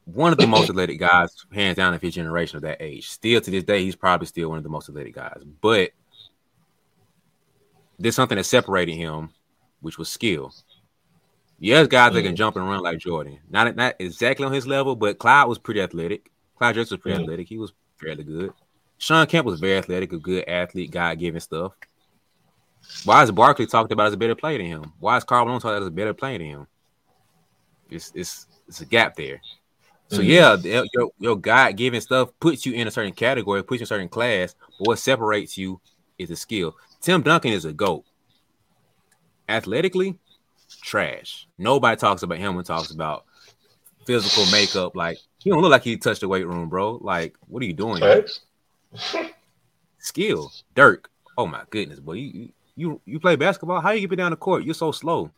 [0.06, 3.10] one of the most athletic guys, hands down, of his generation of that age.
[3.10, 5.42] Still to this day, he's probably still one of the most athletic guys.
[5.62, 5.92] But
[8.00, 9.30] there's something that separated him,
[9.82, 10.54] which was skill.
[11.60, 12.38] Yes, guys that can mm.
[12.38, 13.40] jump and run like Jordan.
[13.50, 16.32] Not not exactly on his level, but Clyde was pretty athletic.
[16.58, 17.24] Clyde Drexler was pretty mm.
[17.24, 17.48] athletic.
[17.48, 18.54] He was fairly good.
[19.00, 21.74] Shawn Kemp was very athletic, a good athlete, God given stuff.
[23.04, 24.94] Why is Barkley talked about as a better player than him?
[25.00, 26.68] Why is Karl Malone talked about as a better player than him?
[27.90, 29.42] It's it's it's a gap there.
[30.10, 30.30] So mm-hmm.
[30.66, 33.88] yeah, your your God given stuff puts you in a certain category, puts you in
[33.88, 34.56] a certain class.
[34.80, 35.82] But what separates you
[36.18, 36.76] is the skill.
[37.02, 38.06] Tim Duncan is a goat.
[39.50, 40.18] Athletically,
[40.82, 41.48] trash.
[41.58, 43.26] Nobody talks about him when talks about
[44.06, 44.96] physical makeup.
[44.96, 47.00] Like he don't look like he touched the weight room, bro.
[47.02, 48.02] Like what are you doing?
[50.00, 51.10] Skill, Dirk.
[51.38, 52.14] Oh my goodness, boy.
[52.14, 53.82] You, you you play basketball?
[53.82, 54.64] How you get down the court?
[54.64, 55.32] You're so slow.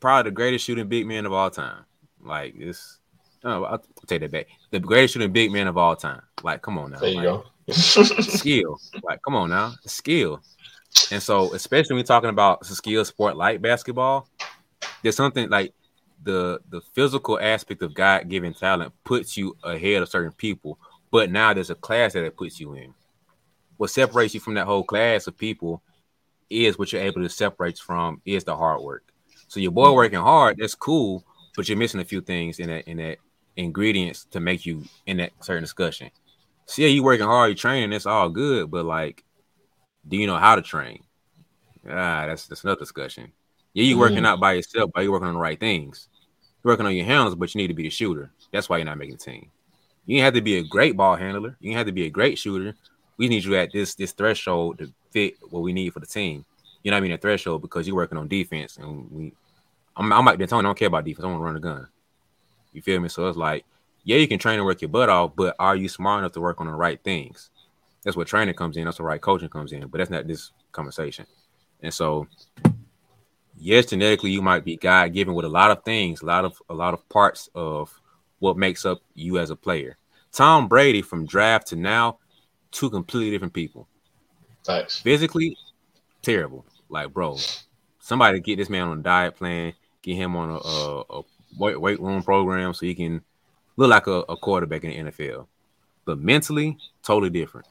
[0.00, 1.84] Probably the greatest shooting big man of all time.
[2.20, 2.98] Like this.
[3.44, 4.46] Oh, I'll take that back.
[4.70, 6.22] The greatest shooting big man of all time.
[6.42, 6.98] Like, come on now.
[6.98, 7.44] There you like, go.
[7.72, 8.78] skill.
[9.02, 9.74] Like, come on now.
[9.86, 10.40] Skill.
[11.10, 14.28] And so, especially when we're talking about skill sport like basketball,
[15.02, 15.74] there's something like
[16.22, 20.78] the the physical aspect of God given talent puts you ahead of certain people.
[21.10, 22.94] But now there's a class that it puts you in
[23.82, 25.82] what separates you from that whole class of people
[26.48, 29.02] is what you're able to separate from is the hard work.
[29.48, 31.24] So your boy working hard, that's cool,
[31.56, 33.18] but you're missing a few things in that in that
[33.56, 36.10] ingredients to make you in that certain discussion.
[36.66, 39.24] So yeah, you working hard, you training, that's all good, but like,
[40.06, 41.02] do you know how to train?
[41.88, 43.32] Ah, that's that's another discussion.
[43.74, 44.26] Yeah, you working mm.
[44.26, 46.08] out by yourself, but you're working on the right things.
[46.62, 48.30] You're working on your handles, but you need to be the shooter.
[48.52, 49.50] That's why you're not making the team.
[50.06, 51.56] You have to be a great ball handler.
[51.60, 52.74] You have to be a great shooter,
[53.22, 56.44] we need you at this this threshold to fit what we need for the team.
[56.82, 57.12] You know what I mean?
[57.12, 59.32] A threshold because you're working on defense, and we.
[59.96, 60.60] I'm, I'm like D'Antoni.
[60.60, 61.24] I don't care about defense.
[61.24, 61.86] I want to run a gun.
[62.72, 63.08] You feel me?
[63.08, 63.64] So it's like,
[64.04, 66.40] yeah, you can train and work your butt off, but are you smart enough to
[66.40, 67.50] work on the right things?
[68.04, 68.84] That's what training comes in.
[68.84, 69.86] That's what right coaching comes in.
[69.86, 71.26] But that's not this conversation.
[71.82, 72.26] And so,
[73.56, 76.60] yes, genetically you might be God given with a lot of things, a lot of
[76.68, 77.92] a lot of parts of
[78.38, 79.96] what makes up you as a player.
[80.32, 82.18] Tom Brady from draft to now
[82.70, 83.86] two completely different people.
[84.64, 85.00] Thanks.
[85.00, 85.56] Physically,
[86.22, 86.64] terrible.
[86.88, 87.38] Like, bro,
[88.00, 91.22] somebody get this man on a diet plan, get him on a, a, a
[91.58, 93.22] weight, weight room program so he can
[93.76, 95.46] look like a, a quarterback in the NFL.
[96.04, 97.66] But mentally, totally different.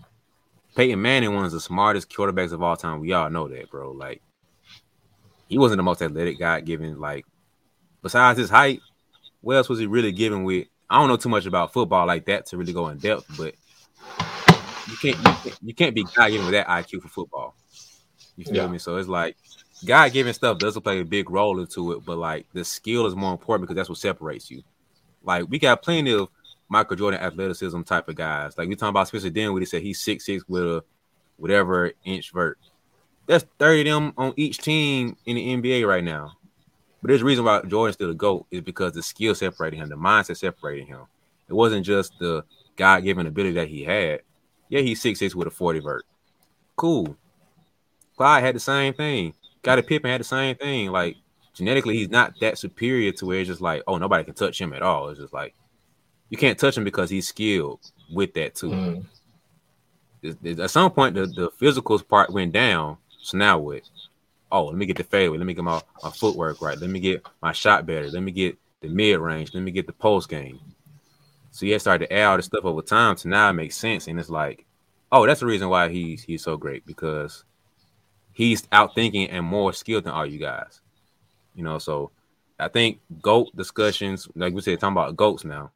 [0.76, 3.00] Peyton Manning, one of the smartest quarterbacks of all time.
[3.00, 3.92] We all know that, bro.
[3.92, 4.22] Like,
[5.48, 7.26] he wasn't the most athletic guy given, like,
[8.02, 8.80] besides his height,
[9.42, 10.68] what else was he really given with?
[10.90, 13.56] I don't know too much about football like that to really go in depth, but
[14.88, 17.56] you can't you can't, you can't be God given with that IQ for football.
[18.36, 18.68] You feel yeah.
[18.68, 18.78] me?
[18.78, 19.38] So it's like
[19.86, 23.16] God given stuff doesn't play a big role into it, but like the skill is
[23.16, 24.64] more important because that's what separates you.
[25.24, 26.30] Like we got plenty of
[26.72, 28.58] Michael Jordan athleticism type of guys.
[28.58, 30.84] Like we talking about Spencer Dinwiddie said he's six six with a
[31.36, 32.58] whatever inch vert.
[33.28, 36.38] That's 30 of them on each team in the NBA right now.
[37.02, 39.90] But there's a reason why Jordan's still a GOAT is because the skill separated him,
[39.90, 41.02] the mindset separated him.
[41.50, 42.46] It wasn't just the
[42.78, 44.22] God given ability that he had.
[44.70, 46.06] Yeah, he's six six with a 40 vert.
[46.78, 47.18] Cool.
[48.16, 49.34] Clyde had the same thing.
[49.58, 50.90] Scottie Pippen had the same thing.
[50.90, 51.18] Like
[51.54, 54.72] genetically, he's not that superior to where it's just like, oh, nobody can touch him
[54.72, 55.10] at all.
[55.10, 55.54] It's just like
[56.32, 59.06] you can't touch him because he's skilled with that too.
[60.24, 60.60] Mm.
[60.60, 62.98] At some point, the, the physicals part went down.
[63.22, 63.82] So now what?
[64.50, 65.38] Oh, let me get the fadeaway.
[65.38, 66.78] Let me get my, my footwork right.
[66.78, 68.10] Let me get my shot better.
[68.10, 69.54] Let me get the mid range.
[69.54, 70.60] Let me get the post game.
[71.52, 73.17] So you started to add all this stuff over time.
[73.17, 74.08] So now it makes sense.
[74.08, 74.65] And it's like,
[75.12, 77.44] oh, that's the reason why he's he's so great because
[78.32, 80.80] he's out thinking and more skilled than all you guys.
[81.56, 82.12] You know, so
[82.58, 85.72] I think GOAT discussions, like we said, talking about GOATs now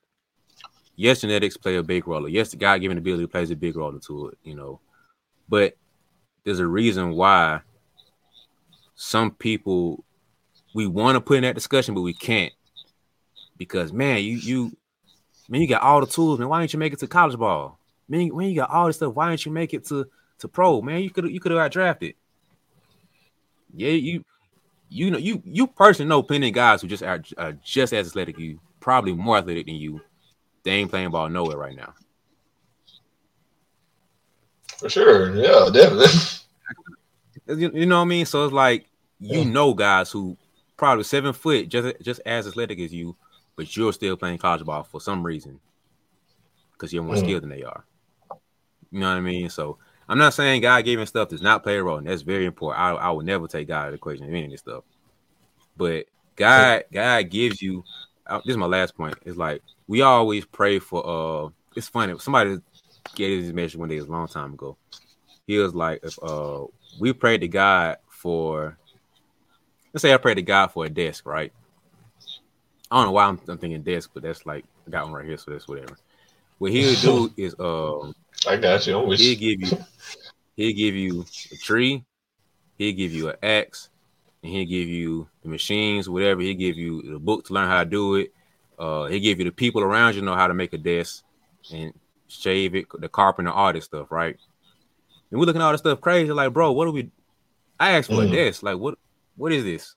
[0.96, 2.28] yes, genetics play a big role.
[2.28, 4.80] Yes, the God given ability plays a big role into it, you know.
[5.48, 5.78] But
[6.44, 7.62] there's a reason why
[8.96, 10.04] some people
[10.74, 12.54] we want to put in that discussion, but we can't.
[13.58, 14.78] Because man, you you
[15.48, 16.50] man, you got all the tools, man.
[16.50, 17.80] Why didn't you make it to college ball?
[18.08, 20.06] Man, when you got all this stuff, why didn't you make it to
[20.40, 20.82] to pro?
[20.82, 22.16] Man, you could you could have got drafted.
[23.74, 24.24] Yeah, you
[24.90, 28.08] you know you you personally know plenty of guys who just are, are just as
[28.08, 30.02] athletic you, probably more athletic than you,
[30.65, 31.93] they ain't playing ball nowhere right now.
[34.78, 36.08] For sure, yeah, definitely.
[37.47, 38.25] You, you know what I mean?
[38.25, 38.88] So it's like
[39.19, 39.43] you yeah.
[39.43, 40.36] know guys who
[40.78, 43.15] probably seven foot, just just as athletic as you,
[43.56, 45.60] but you're still playing college ball for some reason
[46.73, 47.19] because you're more mm.
[47.19, 47.86] skilled than they are.
[48.91, 49.49] You know what I mean?
[49.51, 49.78] So
[50.10, 52.82] I'm not saying God giving stuff does not play a role, and that's very important.
[52.82, 54.84] I, I would never take God out of the equation of any of this stuff.
[55.78, 57.84] But God, God gives you.
[58.28, 59.16] Uh, this is my last point.
[59.26, 62.58] It's like we always pray for uh it's funny somebody
[63.16, 64.78] gave this message one day a long time ago.
[65.48, 66.66] He was like if uh
[67.00, 68.78] we prayed to god for
[69.94, 71.52] let's say i prayed to god for a desk right?
[72.90, 75.26] I don't know why i'm, I'm thinking desk but that's like i got one right
[75.26, 75.98] here so that's whatever.
[76.58, 78.16] What he'll do is um
[78.48, 79.78] i got you he'll give you
[80.56, 82.04] he'll give you a tree
[82.78, 83.90] he'll give you an axe
[84.46, 87.84] and he'll give you the machines whatever he'll give you the book to learn how
[87.84, 88.32] to do it
[88.78, 91.24] uh, he give you the people around you know how to make a desk
[91.74, 91.94] and
[92.28, 94.38] shave it, the carpenter, all this stuff, right?
[95.32, 97.12] And we're looking at all this stuff crazy, like, bro, what do we?
[97.80, 98.32] I asked for mm.
[98.32, 98.98] a desk, like, what?
[99.36, 99.96] What is this?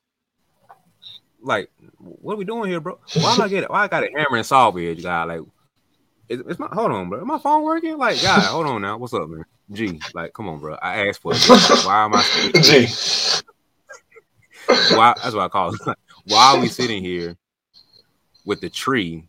[1.41, 2.99] Like, what are we doing here, bro?
[3.15, 3.69] Why am I getting?
[3.69, 5.25] Why I got a hammer and saw edge, guy?
[5.25, 5.41] Like,
[6.29, 7.21] it's, my hold on, bro.
[7.21, 7.97] Is my phone working?
[7.97, 8.99] Like, guy, hold on now.
[8.99, 9.45] What's up, man?
[9.71, 10.77] G, like, come on, bro.
[10.83, 11.85] I asked for it.
[11.87, 12.51] Why am I?
[12.63, 12.89] G.
[14.69, 15.15] Why?
[15.23, 15.81] That's what I call it.
[16.25, 17.37] Why are we sitting here
[18.45, 19.29] with the tree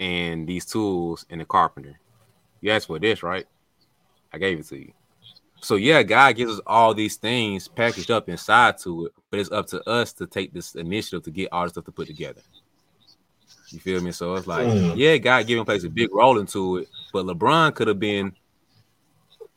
[0.00, 1.98] and these tools and the carpenter.
[2.60, 3.46] You asked for this, right?
[4.32, 4.92] I gave it to you.
[5.60, 9.52] So yeah, God gives us all these things packaged up inside to it, but it's
[9.52, 12.42] up to us to take this initiative to get all the stuff to put together.
[13.68, 14.12] You feel me?
[14.12, 14.94] So it's like, mm.
[14.96, 18.32] yeah, God giving plays a big role into it, but LeBron could have been.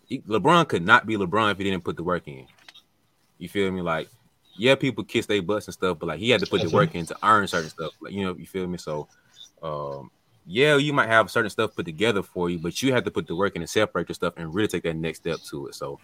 [0.10, 2.47] LeBron could not be LeBron if he didn't put the work in.
[3.38, 3.81] You feel me?
[3.81, 4.07] Like
[4.58, 6.96] yeah, people kiss their butts and stuff, but like he had to put the work
[6.96, 7.93] in to earn certain stuff.
[8.02, 8.78] Like you know, you feel me?
[8.78, 9.08] So,
[9.62, 10.12] um,
[10.46, 13.28] yeah, you might have certain stuff put together for you, but you have to put
[13.28, 15.76] the work in and separate your stuff and really take that next step to it.
[15.76, 16.00] So,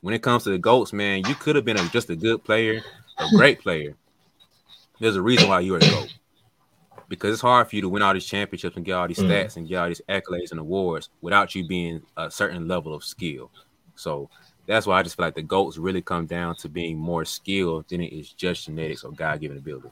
[0.00, 2.44] when it comes to the goats, man, you could have been a, just a good
[2.44, 2.82] player,
[3.18, 3.96] a great player.
[4.98, 6.12] There's a reason why you're a goat
[7.10, 9.28] because it's hard for you to win all these championships and get all these mm
[9.28, 13.04] stats and get all these accolades and awards without you being a certain level of
[13.04, 13.50] skill.
[13.96, 14.30] So
[14.66, 17.88] that's why I just feel like the goats really come down to being more skilled
[17.88, 19.90] than it is just genetics or God given ability.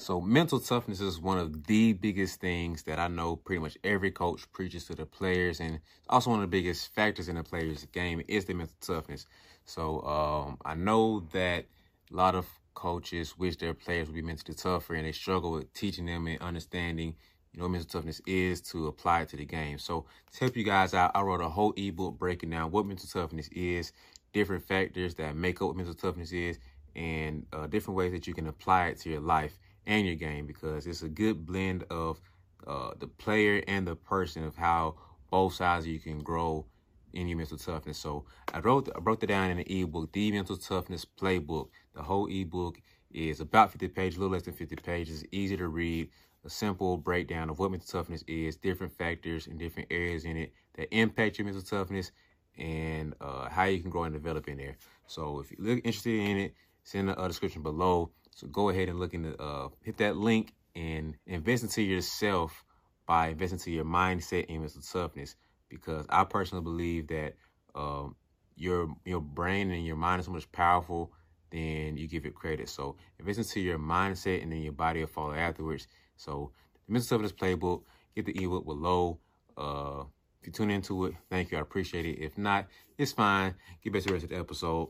[0.00, 4.10] So mental toughness is one of the biggest things that I know pretty much every
[4.10, 5.78] coach preaches to the players, and
[6.08, 9.26] also one of the biggest factors in the players' game is the mental toughness.
[9.66, 11.66] So um, I know that
[12.10, 15.72] a lot of coaches wish their players would be mentally tougher, and they struggle with
[15.74, 17.14] teaching them and understanding
[17.52, 19.78] you know what mental toughness is to apply it to the game.
[19.78, 23.08] So to help you guys out, I wrote a whole ebook breaking down what mental
[23.08, 23.92] toughness is,
[24.32, 26.58] different factors that make up what mental toughness is,
[26.94, 30.46] and uh, different ways that you can apply it to your life and your game
[30.46, 32.20] because it's a good blend of
[32.66, 34.94] uh, the player and the person of how
[35.30, 36.66] both sides you can grow
[37.12, 37.98] in your mental toughness.
[37.98, 41.68] So I wrote I broke it down in an ebook, the Mental Toughness Playbook.
[41.94, 42.80] The whole ebook
[43.12, 46.08] is about 50 pages, a little less than 50 pages, easy to read,
[46.44, 50.52] a simple breakdown of what mental toughness is, different factors and different areas in it
[50.74, 52.12] that impact your mental toughness,
[52.58, 54.76] and uh, how you can grow and develop in there.
[55.06, 58.10] So if you're interested in it, it's in the uh, description below.
[58.34, 62.64] So go ahead and look into uh, hit that link and invest into yourself
[63.06, 65.36] by investing into your mindset and mental toughness.
[65.68, 67.34] Because I personally believe that
[67.74, 68.16] um,
[68.56, 71.12] your your brain and your mind is so much powerful
[71.50, 72.68] than you give it credit.
[72.68, 75.86] So invest into your mindset and then your body will follow afterwards.
[76.20, 76.50] So
[76.86, 77.82] the mental toughness playbook,
[78.14, 79.18] get the ebook below.
[79.56, 80.04] Uh,
[80.40, 81.56] if you tune into it, thank you.
[81.56, 82.18] I appreciate it.
[82.22, 82.66] If not,
[82.98, 83.54] it's fine.
[83.82, 84.88] Get back to the rest of the episode.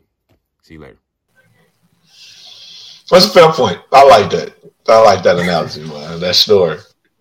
[0.62, 0.98] See you later.
[3.10, 3.78] That's a fair point.
[3.92, 4.54] I like that.
[4.88, 6.18] I like that analogy, man.
[6.18, 6.78] That story.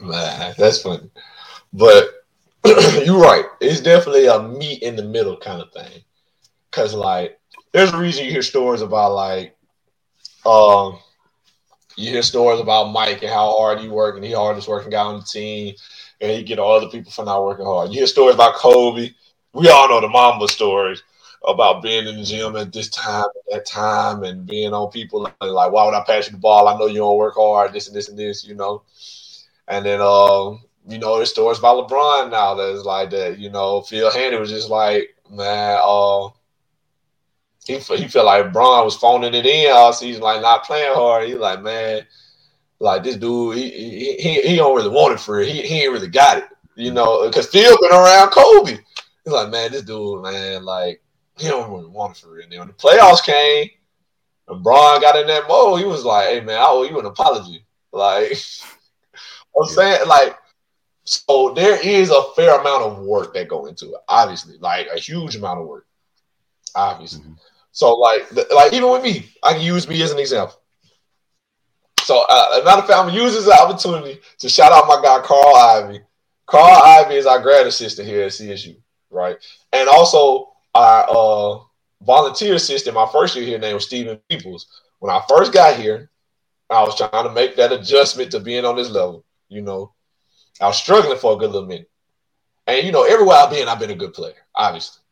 [0.00, 1.10] man, that's funny.
[1.72, 2.10] But
[3.04, 3.44] you're right.
[3.62, 6.02] It's definitely a meet in the middle kind of thing.
[6.70, 7.38] Cause like
[7.72, 9.56] there's a reason you hear stories about like
[10.44, 10.98] um
[11.96, 15.02] you hear stories about Mike and how hard he worked and he hardest working guy
[15.02, 15.74] on the team
[16.20, 17.90] and he get all other people for not working hard.
[17.90, 19.10] You hear stories about Kobe.
[19.52, 21.02] We all know the Mamba stories
[21.46, 25.22] about being in the gym at this time, at that time, and being on people
[25.22, 26.68] like, like, why would I pass you the ball?
[26.68, 28.82] I know you don't work hard, this and this and this, you know.
[29.68, 33.38] And then, um, you know, there's stories about LeBron now that's like that.
[33.38, 36.28] You know, Phil Handy was just like, man, uh,
[37.64, 41.26] he he felt like LeBron was phoning it in all season, like not playing hard.
[41.26, 42.06] He's like, man,
[42.78, 45.48] like this dude, he he he, he don't really want it for it.
[45.48, 46.44] He he ain't really got it,
[46.76, 48.78] you know, because Phil been around Kobe.
[49.24, 51.02] He's like, man, this dude, man, like
[51.38, 52.46] he don't really want it for real.
[52.50, 53.70] And when the playoffs came,
[54.48, 57.06] and Bron got in that mode, he was like, "Hey man, I owe you an
[57.06, 58.32] apology." Like
[59.58, 60.36] I'm saying, like,
[61.04, 64.00] so there is a fair amount of work that go into it.
[64.08, 65.86] Obviously, like a huge amount of work.
[66.74, 67.32] Obviously, mm-hmm.
[67.74, 70.54] So like, like even with me, I can use me as an example.
[72.04, 75.56] So, uh, matter of fact, I'm use this opportunity to shout out my guy Carl
[75.56, 76.00] Ivy.
[76.46, 78.76] Carl Ivy is our grad assistant here at CSU,
[79.10, 79.36] right?
[79.72, 81.58] And also our uh,
[82.02, 84.82] volunteer assistant, my first year here, named Stephen Peoples.
[85.00, 86.10] When I first got here,
[86.70, 89.24] I was trying to make that adjustment to being on this level.
[89.48, 89.94] You know,
[90.60, 91.90] I was struggling for a good little minute.
[92.68, 95.03] And you know, everywhere I've been, I've been a good player, obviously.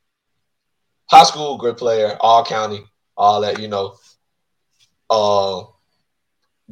[1.12, 2.84] High school, good player, all county,
[3.16, 3.96] all that, you know.
[5.10, 5.64] Uh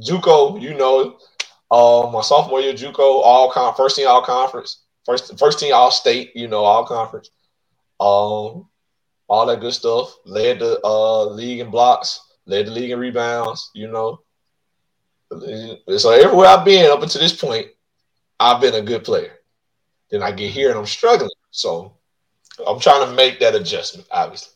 [0.01, 1.19] JUCO, you know,
[1.71, 5.91] uh, my sophomore year JUCO, all con- first team all conference, first first team all
[5.91, 7.31] state, you know, all conference.
[8.01, 8.69] Um,
[9.29, 10.17] all that good stuff.
[10.25, 14.21] Led the uh, league in blocks, led the league in rebounds, you know.
[15.99, 17.69] So everywhere I've been up until this point,
[18.41, 19.33] I've been a good player.
[20.11, 21.31] Then I get here and I'm struggling.
[21.51, 22.00] So
[22.67, 24.53] I'm trying to make that adjustment, obviously.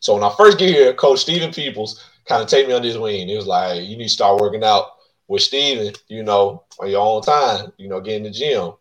[0.00, 2.98] So when I first get here, Coach Stephen Peoples kind of take me on his
[2.98, 3.28] wing.
[3.28, 4.86] He was like, you need to start working out
[5.28, 8.72] with Stephen, you know, on your own time, you know, get in the gym.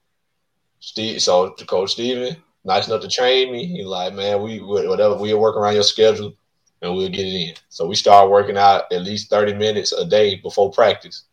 [0.80, 2.36] Steve, so Coach Stephen,
[2.66, 3.66] nice enough to train me.
[3.66, 6.34] He's like, man, we whatever we'll work around your schedule
[6.82, 7.56] and we'll get it in.
[7.70, 11.24] So we started working out at least 30 minutes a day before practice.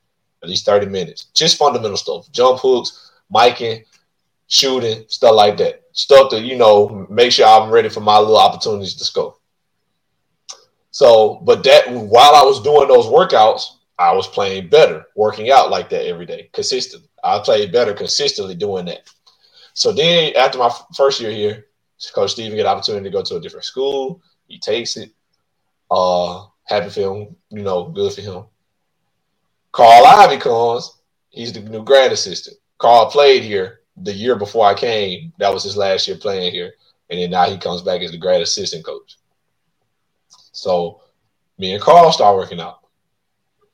[0.43, 1.25] At least 30 minutes.
[1.35, 2.31] Just fundamental stuff.
[2.33, 3.85] Jump hooks, Mikan,
[4.51, 5.85] shooting, stuff like that.
[5.93, 9.37] Stuff to, you know, make sure I'm ready for my little opportunities to score.
[10.91, 13.63] So, but that while I was doing those workouts,
[13.99, 17.09] I was playing better, working out like that every day, consistently.
[17.23, 19.09] I played better consistently doing that.
[19.75, 21.67] So then after my first year here,
[22.13, 24.21] Coach Steven get opportunity to go to a different school.
[24.49, 25.11] He takes it.
[25.91, 28.45] Uh, happy for him, you know, good for him.
[29.71, 30.99] Carl Ivy comes.
[31.29, 32.57] He's the new grad assistant.
[32.79, 35.33] Carl played here the year before I came.
[35.39, 36.75] That was his last year playing here.
[37.09, 39.17] And then now he comes back as the grad assistant coach.
[40.53, 41.03] So
[41.59, 42.81] me and Carl start working out.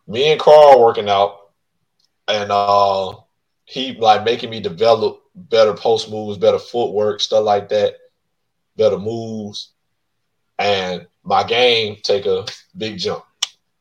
[0.06, 1.50] Me and Carl working out,
[2.28, 3.14] and uh,
[3.64, 7.94] he like making me develop better post moves, better footwork, stuff like that,
[8.76, 9.72] better moves,
[10.58, 12.46] and my game take a
[12.76, 13.24] big jump,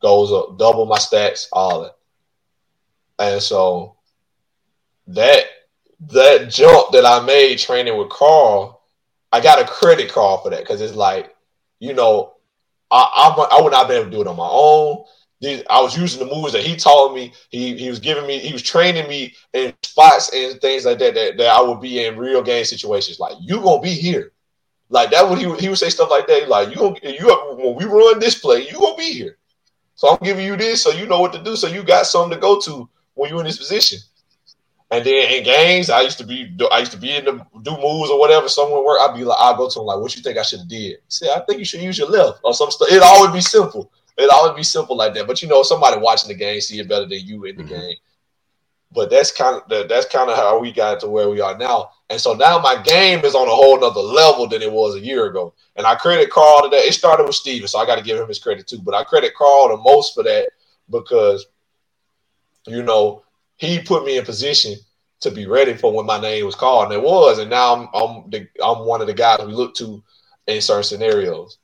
[0.02, 1.96] goes up, double my stats, all that.
[3.20, 3.96] And so
[5.08, 5.46] that
[6.00, 8.82] that jump that I made training with Carl,
[9.32, 11.36] I got a credit card for that because it's like,
[11.80, 12.34] you know,
[12.92, 15.04] I, I I would not be able to do it on my own.
[15.70, 17.34] I was using the moves that he taught me.
[17.50, 21.14] He he was giving me, he was training me in spots and things like that
[21.16, 23.20] that, that I would be in real game situations.
[23.20, 24.32] Like you gonna be here,
[24.90, 26.50] Like that would he he would say stuff like that.
[26.50, 27.28] Like you gonna you
[27.58, 29.38] when we run this play, you gonna be here.
[29.96, 31.56] So I'm giving you this so you know what to do.
[31.56, 34.00] So you got something to go to when you're in this position.
[34.92, 37.72] And then in games, I used to be I used to be in the do
[37.72, 38.48] moves or whatever.
[38.48, 40.60] Someone work, I'd be like, I'll go to him like, what you think I should
[40.60, 40.98] have did?
[41.08, 42.92] Say, I think you should use your left or some stuff.
[42.92, 43.92] It always be simple.
[44.18, 45.28] It always be simple like that.
[45.28, 47.74] But you know, somebody watching the game see it better than you in the mm-hmm.
[47.74, 47.96] game.
[48.92, 51.90] But that's kind of that's kind of how we got to where we are now.
[52.10, 55.00] And so now my game is on a whole nother level than it was a
[55.00, 55.54] year ago.
[55.76, 56.84] And I credit Carl today.
[56.84, 58.80] It started with Steven, so I got to give him his credit too.
[58.80, 60.50] But I credit Carl the most for that
[60.90, 61.48] because,
[62.68, 63.25] you know,
[63.58, 64.76] he put me in position
[65.22, 67.40] to be ready for when my name was called, and it was.
[67.40, 70.04] And now I'm I'm the, I'm one of the guys we look to
[70.48, 71.58] in certain scenarios.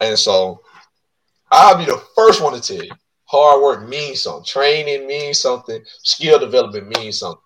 [0.00, 0.62] And so
[1.50, 2.92] I'll be the first one to tell you,
[3.24, 4.44] hard work means something.
[4.44, 5.82] Training means something.
[6.02, 7.40] Skill development means something.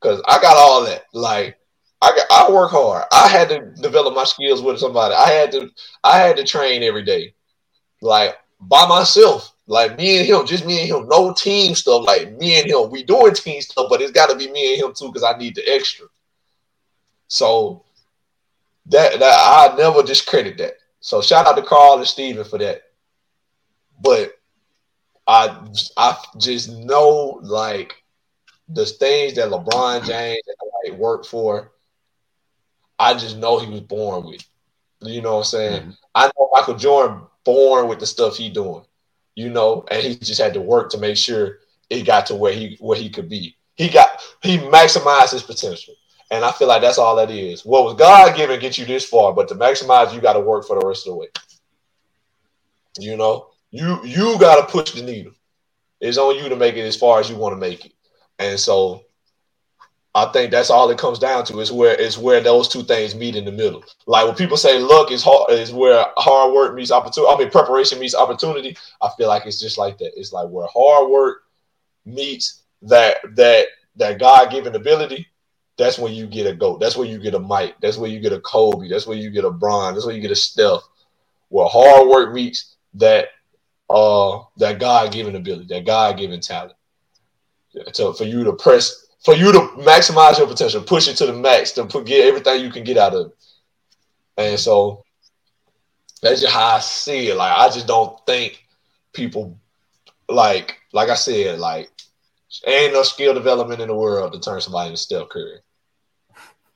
[0.00, 1.04] Cause I got all that.
[1.14, 1.58] Like
[2.02, 3.04] I got, I work hard.
[3.12, 5.14] I had to develop my skills with somebody.
[5.14, 5.70] I had to
[6.02, 7.34] I had to train every day,
[8.02, 9.53] like by myself.
[9.66, 12.06] Like me and him, just me and him, no team stuff.
[12.06, 14.84] Like me and him, we doing team stuff, but it's got to be me and
[14.84, 16.06] him too because I need the extra.
[17.28, 17.84] So
[18.86, 20.74] that that I never discredit that.
[21.00, 22.82] So shout out to Carl and Steven for that.
[24.02, 24.38] But
[25.26, 27.94] I I just know like
[28.68, 30.42] the things that LeBron James
[30.84, 31.72] like worked for.
[32.98, 34.44] I just know he was born with.
[35.00, 35.82] You know what I'm saying?
[35.82, 35.90] Mm-hmm.
[36.14, 38.84] I know Michael Jordan born with the stuff he doing
[39.34, 41.58] you know, and he just had to work to make sure
[41.90, 43.56] it got to where he where he could be.
[43.74, 45.94] He got he maximized his potential.
[46.30, 47.64] And I feel like that's all that is.
[47.64, 50.66] What was God given get you this far, but to maximize, you got to work
[50.66, 51.28] for the rest of the way.
[52.98, 55.32] You know, you you got to push the needle.
[56.00, 57.92] It's on you to make it as far as you want to make it.
[58.38, 59.03] And so
[60.16, 63.16] I think that's all it comes down to is where is where those two things
[63.16, 63.82] meet in the middle.
[64.06, 67.34] Like when people say luck is hard is where hard work meets opportunity.
[67.34, 68.76] I mean preparation meets opportunity.
[69.02, 70.12] I feel like it's just like that.
[70.16, 71.42] It's like where hard work
[72.06, 75.26] meets that that that God given ability.
[75.76, 76.78] That's when you get a goat.
[76.78, 77.74] That's where you get a Mike.
[77.80, 78.88] That's where you get a Kobe.
[78.88, 79.94] That's where you get a Bron.
[79.94, 80.82] That's where you get a Steph.
[81.48, 83.30] Where hard work meets that
[83.90, 86.74] uh that God given ability, that God given talent.
[87.92, 91.32] So for you to press for you to maximize your potential, push it to the
[91.32, 93.32] max, to put, get everything you can get out of it.
[94.36, 95.04] And so
[96.20, 97.36] that's just how I see it.
[97.36, 98.62] Like I just don't think
[99.12, 99.58] people
[100.28, 101.90] like like I said, like
[102.66, 105.58] ain't no skill development in the world to turn somebody into Steph Curry.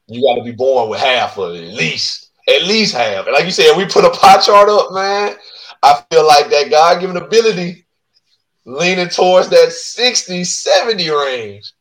[0.07, 3.27] You got to be born with half of it, at least, at least half.
[3.27, 5.37] And like you said, we put a pie chart up, man.
[5.83, 7.85] I feel like that God given ability
[8.65, 11.73] leaning towards that 60, 70 range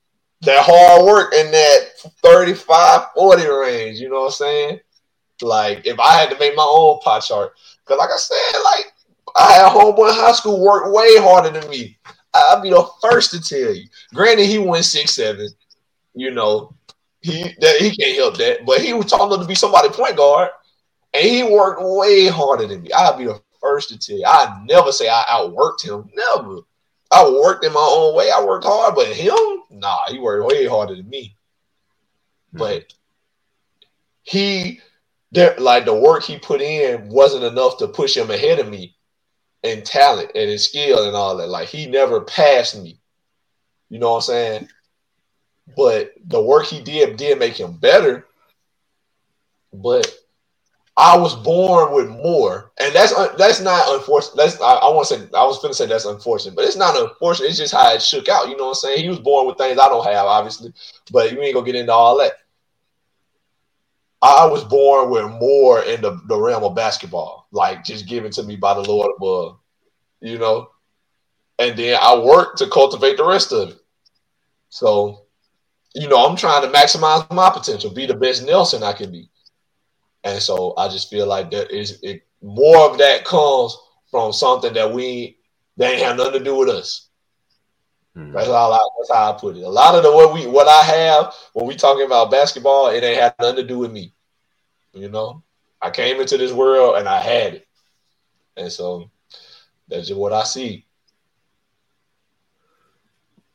[0.41, 1.79] that hard work in that
[2.23, 3.99] 35, 40 range.
[3.99, 4.79] You know what I'm saying?
[5.41, 7.53] Like if I had to make my own pie chart,
[7.85, 8.93] because like I said, like
[9.35, 11.97] I had homeboy in high school work way harder than me.
[12.33, 13.87] I'll be the first to tell you.
[14.13, 15.49] Granted, he went six seven.
[16.13, 16.75] You know,
[17.21, 20.17] he that he can't help that, but he was tall enough to be somebody point
[20.17, 20.49] guard,
[21.13, 22.91] and he worked way harder than me.
[22.91, 24.25] I'll be the first to tell you.
[24.25, 26.09] I never say I outworked him.
[26.13, 26.61] Never.
[27.11, 28.29] I worked in my own way.
[28.35, 31.35] I worked hard, but him, nah, he worked way harder than me.
[32.49, 32.57] Mm-hmm.
[32.59, 32.93] But
[34.23, 34.81] he,
[35.31, 38.95] there, like the work he put in wasn't enough to push him ahead of me
[39.63, 41.47] in talent and in skill and all that.
[41.49, 42.99] Like he never passed me.
[43.89, 44.69] You know what I'm saying?
[45.75, 48.25] But the work he did did make him better.
[49.73, 50.13] But
[50.99, 54.35] I was born with more, and that's that's not unfortunate.
[54.35, 56.99] That's I, I want to say I was to say that's unfortunate, but it's not
[56.99, 57.49] unfortunate.
[57.49, 58.49] It's just how it shook out.
[58.49, 59.03] You know what I'm saying?
[59.03, 60.73] He was born with things I don't have, obviously,
[61.11, 62.33] but we ain't gonna get into all that.
[64.23, 68.41] I was born with more in the, the realm of basketball, like just given to
[68.41, 69.59] me by the Lord above,
[70.21, 70.71] you know.
[71.59, 73.77] And then I worked to cultivate the rest of it.
[74.69, 75.25] So,
[75.93, 79.29] you know, I'm trying to maximize my potential, be the best Nelson I can be.
[80.27, 83.77] And so I just feel like that is it, more of that comes
[84.11, 85.37] from something that we
[85.77, 87.07] that ain't have nothing to do with us.
[88.15, 88.33] Mm-hmm.
[88.33, 88.73] That's all.
[88.73, 89.61] I, that's how I put it.
[89.61, 93.03] A lot of the what we what I have when we talking about basketball, it
[93.03, 94.13] ain't have nothing to do with me.
[94.93, 95.43] You know,
[95.81, 97.67] I came into this world and I had it,
[98.57, 99.09] and so
[99.87, 100.85] that's just what I see.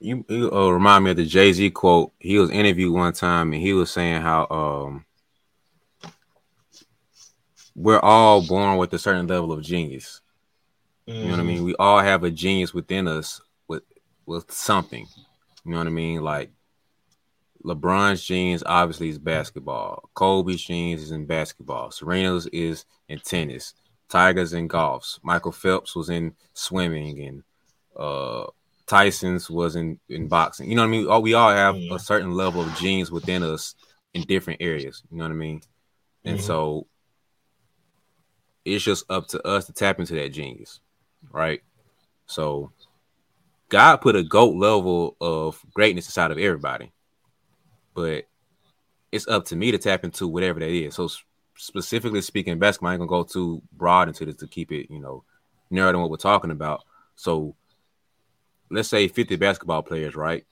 [0.00, 2.12] You, you uh, remind me of the Jay Z quote.
[2.18, 5.04] He was interviewed one time and he was saying how um
[7.74, 10.20] we're all born with a certain level of genius.
[11.08, 11.16] Mm.
[11.16, 11.60] You know what I mean?
[11.60, 11.64] Mm.
[11.64, 13.82] We all have a genius within us with
[14.26, 15.06] with something.
[15.64, 16.22] You know what I mean?
[16.22, 16.50] Like
[17.64, 20.08] LeBron's genes obviously is basketball.
[20.14, 21.90] Kobe's genes is in basketball.
[21.90, 23.74] Serena's is in tennis.
[24.08, 25.18] Tiger's in golf.
[25.22, 27.42] Michael Phelps was in swimming, and
[27.96, 28.46] uh,
[28.86, 30.68] Tyson's was in, in boxing.
[30.68, 31.06] You know what I mean?
[31.08, 33.74] All, we all have a certain level of genes within us
[34.12, 35.02] in different areas.
[35.10, 35.62] You know what I mean?
[36.24, 36.46] And mm-hmm.
[36.46, 36.86] so
[38.64, 40.80] it's just up to us to tap into that genius,
[41.30, 41.62] right?
[42.26, 42.72] So
[43.68, 46.92] God put a goat level of greatness inside of everybody,
[47.94, 48.24] but
[49.10, 50.94] it's up to me to tap into whatever that is.
[50.94, 51.08] So
[51.56, 55.00] specifically speaking, basketball, I ain't gonna go too broad into this to keep it, you
[55.00, 55.24] know,
[55.70, 56.84] narrow than what we're talking about.
[57.16, 57.54] So
[58.70, 60.44] let's say 50 basketball players, right?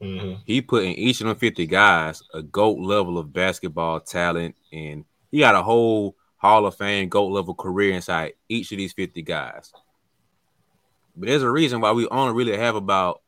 [0.00, 0.42] Mm-hmm.
[0.44, 5.04] He put in each of them 50 guys a GOAT level of basketball talent, and
[5.30, 9.22] he got a whole Hall of Fame GOAT level career inside each of these 50
[9.22, 9.72] guys.
[11.16, 13.22] But there's a reason why we only really have about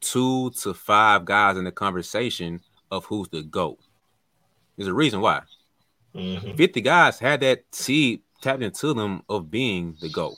[0.00, 2.60] two to five guys in the conversation
[2.90, 3.78] of who's the GOAT.
[4.76, 5.42] There's a reason why.
[6.14, 6.56] Mm-hmm.
[6.56, 10.36] 50 guys had that seed tapped into them of being the GOAT.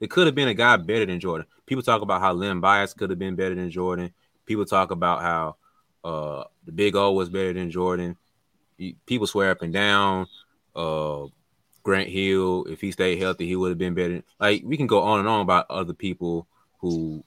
[0.00, 1.46] It could have been a guy better than Jordan.
[1.66, 4.12] People talk about how Len Bias could have been better than Jordan.
[4.46, 5.56] People talk about how
[6.02, 8.16] uh, the Big O was better than Jordan.
[9.06, 10.26] People swear up and down.
[10.74, 11.26] Uh,
[11.82, 14.22] Grant Hill, if he stayed healthy, he would have been better.
[14.38, 16.46] Like we can go on and on about other people
[16.78, 17.24] who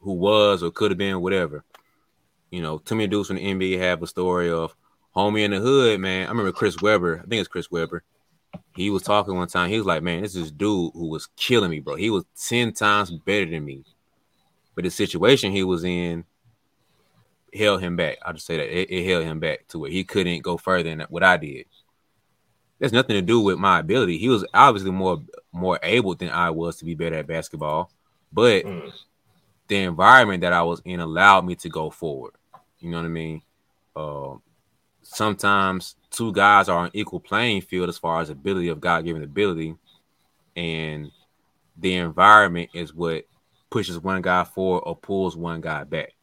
[0.00, 1.64] who was or could have been whatever.
[2.50, 4.74] You know, too many dudes from the NBA have a story of
[5.14, 6.26] homie in the hood, man.
[6.26, 7.20] I remember Chris Webber.
[7.24, 8.02] I think it's Chris Webber.
[8.74, 9.70] He was talking one time.
[9.70, 11.94] He was like, "Man, this is dude who was killing me, bro.
[11.94, 13.84] He was ten times better than me,
[14.74, 16.24] but the situation he was in
[17.54, 18.18] held him back.
[18.22, 20.88] I'll just say that it, it held him back to where he couldn't go further
[20.88, 21.66] than what I did.
[22.82, 24.18] That's nothing to do with my ability.
[24.18, 25.22] He was obviously more
[25.52, 27.92] more able than I was to be better at basketball,
[28.32, 28.92] but mm.
[29.68, 32.32] the environment that I was in allowed me to go forward.
[32.80, 33.42] You know what I mean?
[33.94, 34.34] Uh,
[35.02, 39.22] sometimes two guys are on equal playing field as far as ability of God given
[39.22, 39.76] ability,
[40.56, 41.12] and
[41.78, 43.26] the environment is what
[43.70, 46.14] pushes one guy forward or pulls one guy back.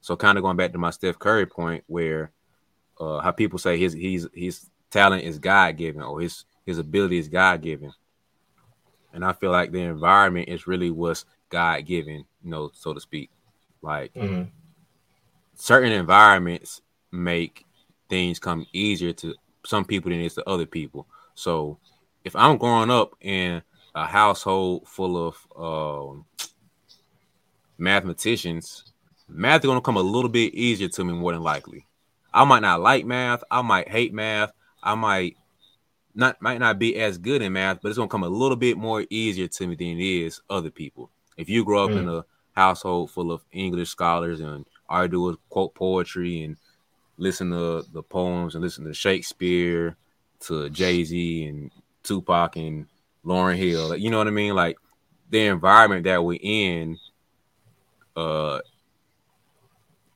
[0.00, 2.32] So kind of going back to my Steph Curry point, where
[2.98, 7.18] uh, how people say his he's his talent is God given or his his ability
[7.18, 7.92] is God given,
[9.12, 13.00] and I feel like the environment is really what's God given, you know, so to
[13.00, 13.30] speak.
[13.82, 14.44] Like mm-hmm.
[15.54, 16.82] certain environments
[17.12, 17.64] make
[18.08, 19.34] things come easier to
[19.64, 21.06] some people than it is to other people.
[21.34, 21.78] So
[22.24, 23.62] if I'm growing up in
[23.94, 26.24] a household full of um,
[27.78, 28.92] mathematicians,
[29.28, 31.86] math is going to come a little bit easier to me more than likely.
[32.32, 33.42] I might not like math.
[33.50, 34.52] I might hate math.
[34.86, 35.36] I might
[36.14, 38.78] not might not be as good in math, but it's gonna come a little bit
[38.78, 41.10] more easier to me than it is other people.
[41.36, 41.98] If you grow up mm.
[41.98, 46.56] in a household full of English scholars and all I do is quote poetry and
[47.18, 49.96] listen to the poems and listen to Shakespeare,
[50.40, 51.70] to Jay Z and
[52.04, 52.86] Tupac and
[53.24, 53.96] Lauryn Hill.
[53.96, 54.54] You know what I mean?
[54.54, 54.78] Like
[55.30, 56.96] the environment that we're in
[58.14, 58.60] uh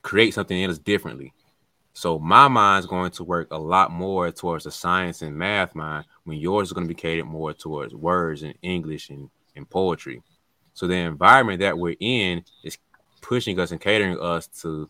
[0.01, 1.33] create something in us differently.
[2.01, 6.05] So my mind's going to work a lot more towards the science and math mind
[6.23, 10.23] when yours is going to be catered more towards words and English and, and poetry.
[10.73, 12.79] So the environment that we're in is
[13.21, 14.89] pushing us and catering us to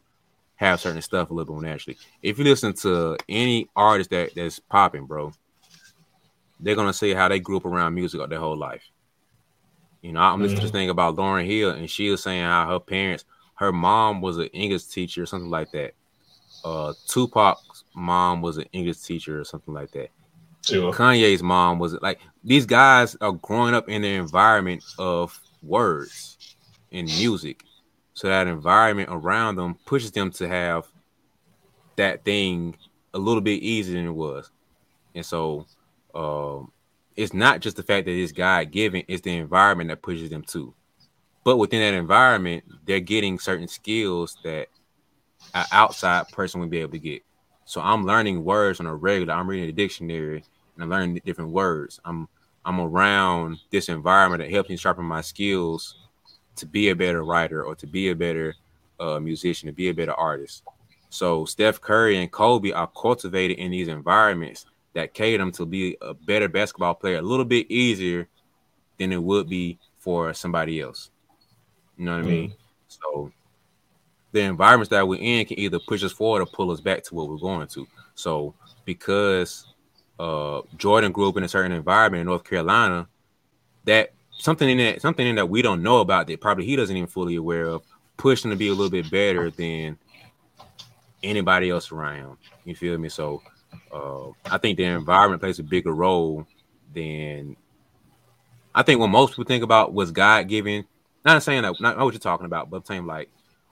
[0.55, 1.97] have certain stuff a little bit more naturally.
[2.23, 5.33] If you listen to any artist that, that's popping, bro,
[6.61, 8.89] they're gonna say how they grew up around music all their whole life.
[10.01, 10.43] You know, I'm mm-hmm.
[10.43, 10.77] listening to this mm-hmm.
[10.77, 14.47] thing about Lauryn Hill, and she was saying how her parents, her mom was an
[14.53, 15.91] English teacher or something like that.
[16.63, 20.09] Uh, Tupac's mom was an English teacher or something like that.
[20.65, 20.93] Sure.
[20.93, 26.55] Kanye's mom was like these guys are growing up in the environment of words
[26.91, 27.63] and music
[28.13, 30.85] so that environment around them pushes them to have
[31.95, 32.75] that thing
[33.13, 34.51] a little bit easier than it was.
[35.15, 35.65] And so
[36.13, 36.71] um,
[37.15, 40.43] it's not just the fact that it's God given, it's the environment that pushes them
[40.43, 40.73] to.
[41.43, 44.67] But within that environment, they're getting certain skills that
[45.53, 47.23] an outside person would be able to get.
[47.65, 49.33] So I'm learning words on a regular.
[49.33, 50.43] I'm reading the dictionary
[50.75, 51.99] and I'm learning different words.
[52.05, 52.27] I'm
[52.63, 55.95] I'm around this environment that helps me sharpen my skills
[56.57, 58.53] to be a better writer or to be a better
[58.99, 60.63] uh, musician, to be a better artist.
[61.09, 65.97] So Steph Curry and Kobe are cultivated in these environments that cater them to be
[66.01, 68.27] a better basketball player a little bit easier
[68.99, 71.09] than it would be for somebody else.
[71.97, 72.27] You know what mm.
[72.27, 72.53] I mean?
[72.87, 73.31] So
[74.31, 77.15] the environments that we're in can either push us forward or pull us back to
[77.15, 77.87] what we're going to.
[78.15, 78.53] So
[78.85, 79.67] because
[80.19, 83.07] uh, Jordan grew up in a certain environment in North Carolina,
[83.85, 86.95] that something in that something in that we don't know about that probably he doesn't
[86.95, 87.83] even fully aware of,
[88.17, 89.97] pushing to be a little bit better than
[91.23, 92.37] anybody else around.
[92.65, 93.09] You feel me?
[93.09, 93.41] So
[93.91, 96.45] uh, I think the environment plays a bigger role
[96.93, 97.55] than
[98.73, 100.85] I think when most people think about was God given.
[101.23, 103.29] Not saying that not what you're talking about, but I'm saying like,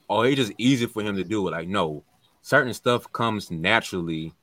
[0.10, 1.52] oh, it's just easy for him to do it.
[1.52, 2.04] Like, no,
[2.42, 4.34] certain stuff comes naturally.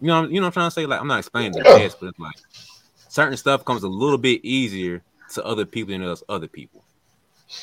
[0.00, 0.86] You know, you know what I'm trying to say?
[0.86, 2.36] Like, I'm not explaining the best, but it's like
[3.08, 5.02] certain stuff comes a little bit easier
[5.34, 6.82] to other people than us other people.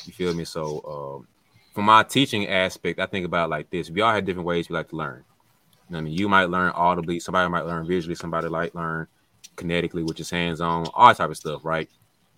[0.04, 0.44] You feel me?
[0.44, 1.28] So, um,
[1.74, 4.76] from my teaching aspect, I think about like this: we all have different ways we
[4.76, 5.24] like to learn.
[5.88, 9.06] You know I mean, you might learn audibly, somebody might learn visually, somebody might learn
[9.56, 11.88] kinetically, which is hands-on, all type of stuff, right?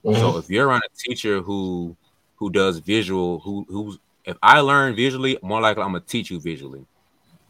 [0.04, 0.20] Mm-hmm.
[0.20, 1.96] So if you're on a teacher who
[2.36, 6.40] who does visual, who who's if I learn visually, more likely I'm gonna teach you
[6.40, 6.86] visually.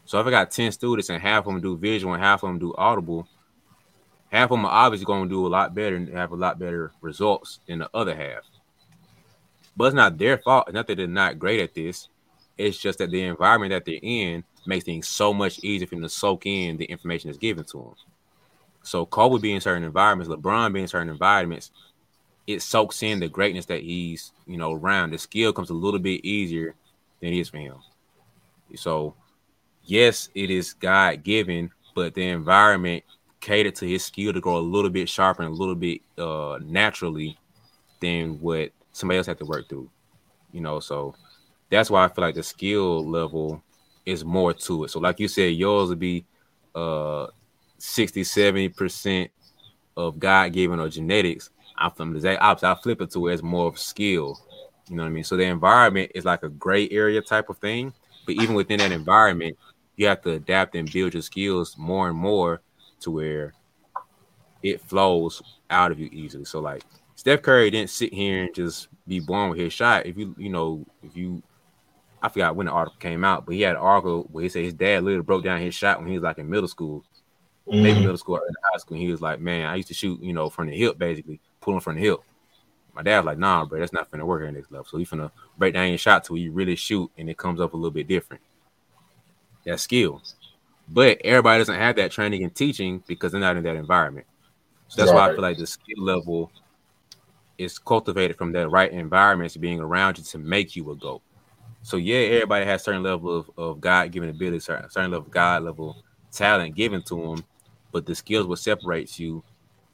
[0.05, 2.49] So if I got 10 students and half of them do visual and half of
[2.49, 3.27] them do audible,
[4.29, 6.91] half of them are obviously to do a lot better and have a lot better
[7.01, 8.43] results than the other half.
[9.75, 10.65] But it's not their fault.
[10.67, 12.09] It's not that they're not great at this.
[12.57, 16.03] It's just that the environment that they're in makes things so much easier for them
[16.03, 17.95] to soak in the information that's given to them.
[18.83, 21.71] So Kobe being in certain environments, LeBron being in certain environments,
[22.47, 25.11] it soaks in the greatness that he's, you know, around.
[25.11, 26.75] The skill comes a little bit easier
[27.19, 27.75] than it is for him.
[28.75, 29.15] So,
[29.83, 33.03] yes, it is God given, but the environment
[33.39, 36.59] catered to his skill to grow a little bit sharper and a little bit uh,
[36.63, 37.37] naturally
[38.01, 39.89] than what somebody else had to work through.
[40.51, 41.15] You know, so
[41.69, 43.63] that's why I feel like the skill level
[44.05, 44.89] is more to it.
[44.89, 46.25] So, like you said, yours would be
[46.73, 47.27] uh
[47.77, 49.31] 60, 70 percent
[49.97, 51.49] of God given or genetics
[51.81, 52.67] I'm from the exact opposite.
[52.67, 54.39] I flip it to where it's more of skill.
[54.87, 55.23] You know what I mean?
[55.23, 57.93] So the environment is like a gray area type of thing.
[58.25, 59.57] But even within that environment,
[59.95, 62.61] you have to adapt and build your skills more and more
[63.01, 63.53] to where
[64.61, 66.45] it flows out of you easily.
[66.45, 66.83] So like
[67.15, 70.05] Steph Curry didn't sit here and just be born with his shot.
[70.05, 71.41] If you you know if you
[72.21, 74.63] I forgot when the article came out, but he had an article where he said
[74.63, 77.03] his dad literally broke down his shot when he was like in middle school,
[77.67, 77.81] mm-hmm.
[77.81, 78.95] maybe middle school or in high school.
[78.95, 81.41] And he was like, "Man, I used to shoot, you know, from the hip, basically
[81.61, 82.19] pulling from the hip.
[82.93, 84.85] My dad was like, nah, bro, that's not finna work at next level.
[84.85, 87.73] So he's finna break down your shot till you really shoot and it comes up
[87.73, 88.41] a little bit different.
[89.65, 90.21] That's skill.
[90.89, 94.27] But everybody doesn't have that training and teaching because they're not in that environment.
[94.89, 95.27] So that's right.
[95.27, 96.51] why I feel like the skill level
[97.57, 101.21] is cultivated from that right environments being around you to make you a GOAT.
[101.83, 105.31] So yeah, everybody has certain level of, of God given ability, certain, certain level of
[105.31, 107.45] God level talent given to them,
[107.91, 109.43] but the skills what separates you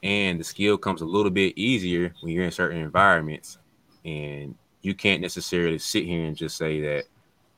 [0.03, 3.57] and the skill comes a little bit easier when you're in certain environments.
[4.05, 7.05] And you can't necessarily sit here and just say that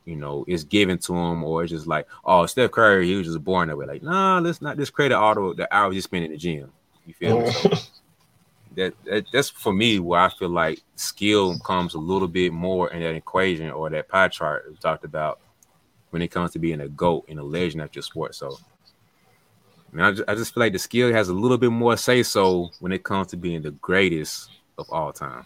[0.06, 3.28] you know it's given to him or it's just like oh Steph Curry he was
[3.28, 3.86] just born that way.
[3.86, 6.72] Like nah let's not discredit all the, the hours you spend in the gym.
[7.06, 7.52] You feel me?
[8.76, 12.90] That, that that's for me where I feel like skill comes a little bit more
[12.92, 15.40] in that equation or that pie chart we talked about
[16.12, 18.36] when it comes to being a goat and a legend at your sport.
[18.36, 18.58] So
[19.98, 22.24] I I just, I just feel like the skill has a little bit more say
[22.24, 25.46] so when it comes to being the greatest of all time.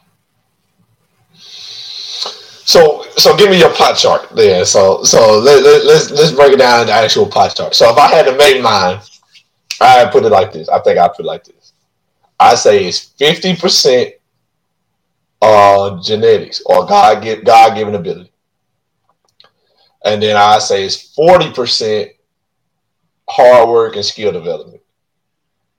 [2.65, 4.65] So, so give me your pie chart there.
[4.65, 7.75] So, so let, let, let's let's break it down the actual pie chart.
[7.75, 8.99] So, if I had to make mine,
[9.81, 10.69] I put it like this.
[10.69, 11.73] I think I put it like this.
[12.39, 14.13] I say it's fifty percent
[15.41, 18.31] uh genetics or God give God given ability,
[20.05, 22.11] and then I say it's forty percent
[23.29, 24.81] hard work and skill development.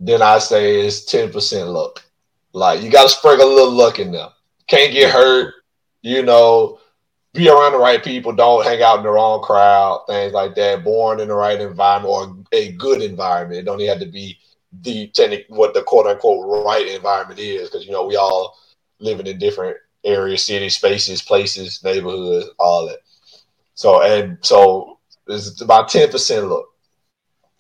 [0.01, 2.05] Then I say it's 10% luck.
[2.53, 4.28] Like you gotta sprinkle a little luck in there.
[4.66, 5.55] Can't get hurt,
[6.03, 6.78] you know,
[7.34, 10.84] be around the right people, don't hang out in the wrong crowd, things like that.
[10.84, 13.59] Born in the right environment or a good environment.
[13.59, 14.38] It don't even have to be
[14.82, 18.57] the technic what the quote unquote right environment is, because you know, we all
[19.01, 22.99] living in different areas, cities, spaces, places, neighborhoods, all that.
[23.74, 26.66] So and so it's about 10% luck.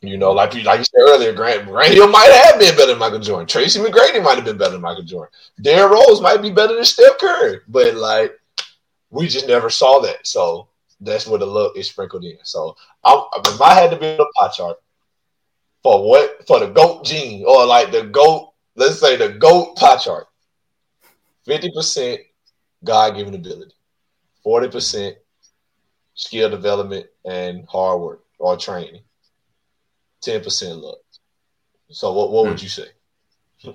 [0.06, 2.92] You know, like you like you said earlier, Grant Grant Hill might have been better
[2.92, 3.46] than Michael Jordan.
[3.46, 5.32] Tracy McGrady might have been better than Michael Jordan.
[5.60, 7.60] Derrick Rose might be better than Steph Curry.
[7.68, 8.38] But like
[9.10, 10.26] we just never saw that.
[10.26, 10.68] So
[11.00, 12.36] that's where the look is sprinkled in.
[12.42, 14.76] So I, if I had to build a pie chart
[15.82, 19.96] for what for the GOAT gene or like the GOAT, let's say the GOAT pie
[19.96, 20.26] chart,
[21.46, 22.18] 50%
[22.82, 23.72] God given ability,
[24.44, 25.14] 40%
[26.14, 29.02] skill development and hard work or training
[30.24, 30.98] ten percent luck.
[31.90, 32.64] So what what would hmm.
[32.64, 32.88] you say?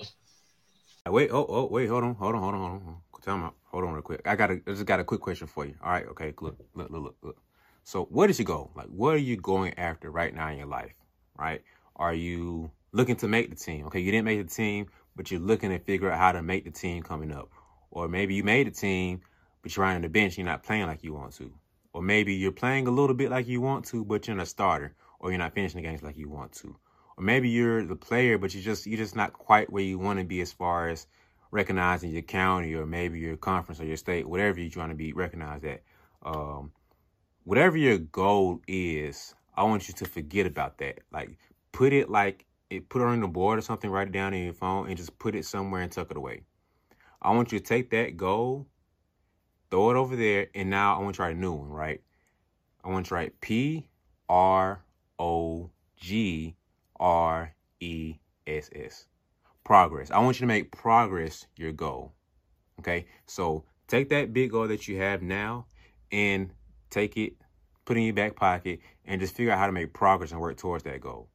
[1.07, 2.97] wait, oh, oh, wait, hold on, hold on, hold on, hold on.
[3.21, 4.21] Tell me, hold on real quick.
[4.25, 5.75] I got a, I just got a quick question for you.
[5.83, 7.37] All right, okay, look, look, look, look.
[7.83, 8.71] So where did you go?
[8.75, 10.93] Like, what are you going after right now in your life?
[11.37, 11.63] Right?
[11.95, 13.85] Are you looking to make the team?
[13.87, 16.65] Okay, you didn't make the team, but you're looking to figure out how to make
[16.65, 17.49] the team coming up.
[17.91, 19.21] Or maybe you made the team,
[19.61, 21.51] but you're on the bench, you're not playing like you want to.
[21.93, 24.45] Or maybe you're playing a little bit like you want to, but you're not a
[24.45, 26.75] starter, or you're not finishing the games like you want to.
[27.17, 30.19] Or maybe you're the player, but you just you're just not quite where you want
[30.19, 31.07] to be as far as
[31.51, 35.13] recognizing your county or maybe your conference or your state, whatever you're trying to be
[35.13, 35.83] recognized at.
[36.23, 36.71] Um,
[37.43, 40.99] whatever your goal is, I want you to forget about that.
[41.11, 41.37] Like
[41.71, 44.43] put it like it put it on the board or something, write it down in
[44.43, 46.43] your phone and just put it somewhere and tuck it away.
[47.21, 48.67] I want you to take that goal,
[49.69, 52.01] throw it over there, and now I want you to write a new one, right?
[52.83, 53.89] I want you to write P
[54.29, 54.83] R
[55.19, 56.55] O G
[56.99, 58.15] R E
[58.47, 59.05] S S.
[59.63, 60.09] Progress.
[60.09, 62.13] I want you to make progress your goal.
[62.79, 63.05] Okay?
[63.27, 65.67] So take that big goal that you have now
[66.11, 66.51] and
[66.89, 67.33] take it,
[67.85, 70.41] put it in your back pocket, and just figure out how to make progress and
[70.41, 71.29] work towards that goal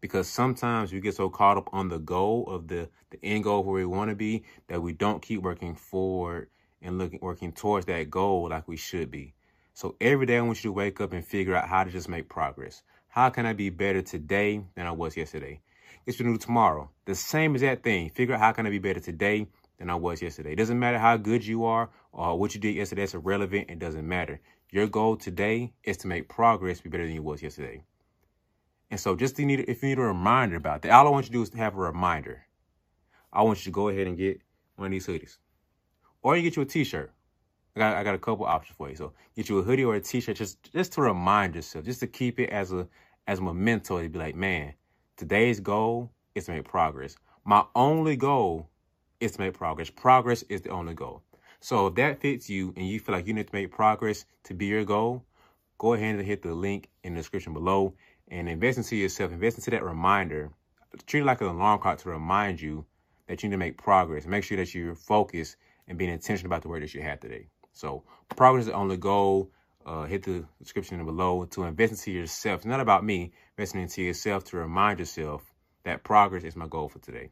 [0.00, 3.64] because sometimes we get so caught up on the goal of the the end goal
[3.64, 6.48] where we want to be that we don't keep working forward
[6.82, 9.34] and looking working towards that goal like we should be.
[9.74, 12.08] So every day I want you to wake up and figure out how to just
[12.08, 12.82] make progress.
[13.16, 15.62] How can I be better today than I was yesterday?
[16.04, 16.90] It's new tomorrow.
[17.06, 18.10] The same that thing.
[18.10, 19.46] Figure out how can I be better today
[19.78, 20.52] than I was yesterday.
[20.52, 23.04] It doesn't matter how good you are or what you did yesterday.
[23.04, 23.70] It's irrelevant.
[23.70, 24.38] It doesn't matter.
[24.70, 27.84] Your goal today is to make progress be better than you was yesterday.
[28.90, 31.30] And so just need, if you need a reminder about that, all I want you
[31.30, 32.44] to do is to have a reminder.
[33.32, 34.42] I want you to go ahead and get
[34.76, 35.38] one of these hoodies.
[36.20, 37.10] Or you get you a t-shirt.
[37.76, 38.96] I got, I got a couple options for you.
[38.96, 42.06] So get you a hoodie or a t-shirt just, just to remind yourself, just to
[42.06, 42.86] keep it as a
[43.26, 44.74] as a memento to be like, man,
[45.16, 47.16] today's goal is to make progress.
[47.44, 48.68] My only goal
[49.20, 49.90] is to make progress.
[49.90, 51.22] Progress is the only goal.
[51.60, 54.54] So if that fits you and you feel like you need to make progress to
[54.54, 55.24] be your goal,
[55.78, 57.94] go ahead and hit the link in the description below
[58.28, 60.50] and invest into yourself, invest into that reminder.
[61.06, 62.84] Treat it like an alarm clock to remind you
[63.26, 64.26] that you need to make progress.
[64.26, 65.56] Make sure that you're focused
[65.88, 67.46] and being intentional about the work that you have today.
[67.72, 68.04] So
[68.34, 69.50] progress is the only goal.
[69.86, 72.58] Uh, hit the description below to invest into yourself.
[72.58, 73.30] It's not about me.
[73.56, 77.30] Investing into yourself to remind yourself that progress is my goal for today.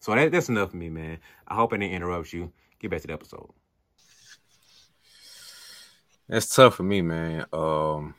[0.00, 1.18] So that, that's enough for me, man.
[1.46, 2.50] I hope I didn't interrupt you.
[2.78, 3.50] Get back to the episode.
[6.30, 7.44] That's tough for me, man.
[7.52, 8.14] Um,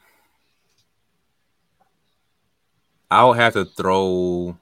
[3.10, 4.56] I would have to throw.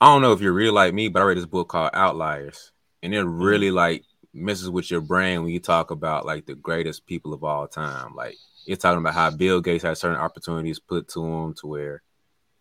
[0.00, 2.72] I don't know if you're really like me, but I read this book called Outliers,
[3.02, 4.04] and it really like
[4.34, 8.14] messes with your brain when you talk about like the greatest people of all time.
[8.14, 12.02] Like you're talking about how Bill Gates had certain opportunities put to him to where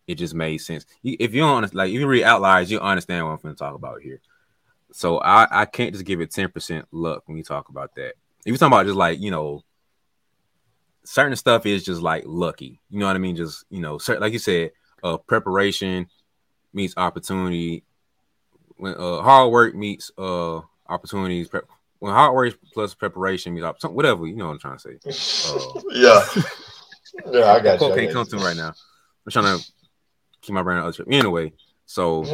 [0.08, 0.86] it just made sense.
[1.04, 3.76] If you don't like, if you read Outliers, you understand what I'm going to talk
[3.76, 4.20] about here.
[4.92, 8.16] So I, I can't just give it 10% luck when you talk about that.
[8.40, 9.64] If you're talking about just like, you know,
[11.04, 12.80] certain stuff is just like lucky.
[12.90, 13.36] You know what I mean?
[13.36, 14.72] Just you know, certain, like you said,
[15.04, 16.08] uh, preparation
[16.74, 17.84] meets opportunity.
[18.78, 20.62] When uh, hard work meets uh
[20.92, 21.66] opportunities, prep,
[22.00, 25.00] when hard work plus preparation opportunity, whatever you know what I'm trying to say.
[25.52, 26.26] Uh, yeah,
[27.32, 27.94] yeah, I got you.
[27.94, 28.74] Can't come to me right now.
[29.26, 29.66] I'm trying to
[30.42, 31.54] keep my brain on other Anyway,
[31.86, 32.26] so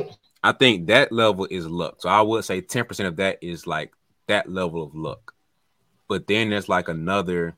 [0.43, 1.95] I think that level is luck.
[1.99, 3.93] So I would say 10% of that is like
[4.27, 5.33] that level of luck.
[6.07, 7.55] But then there's like another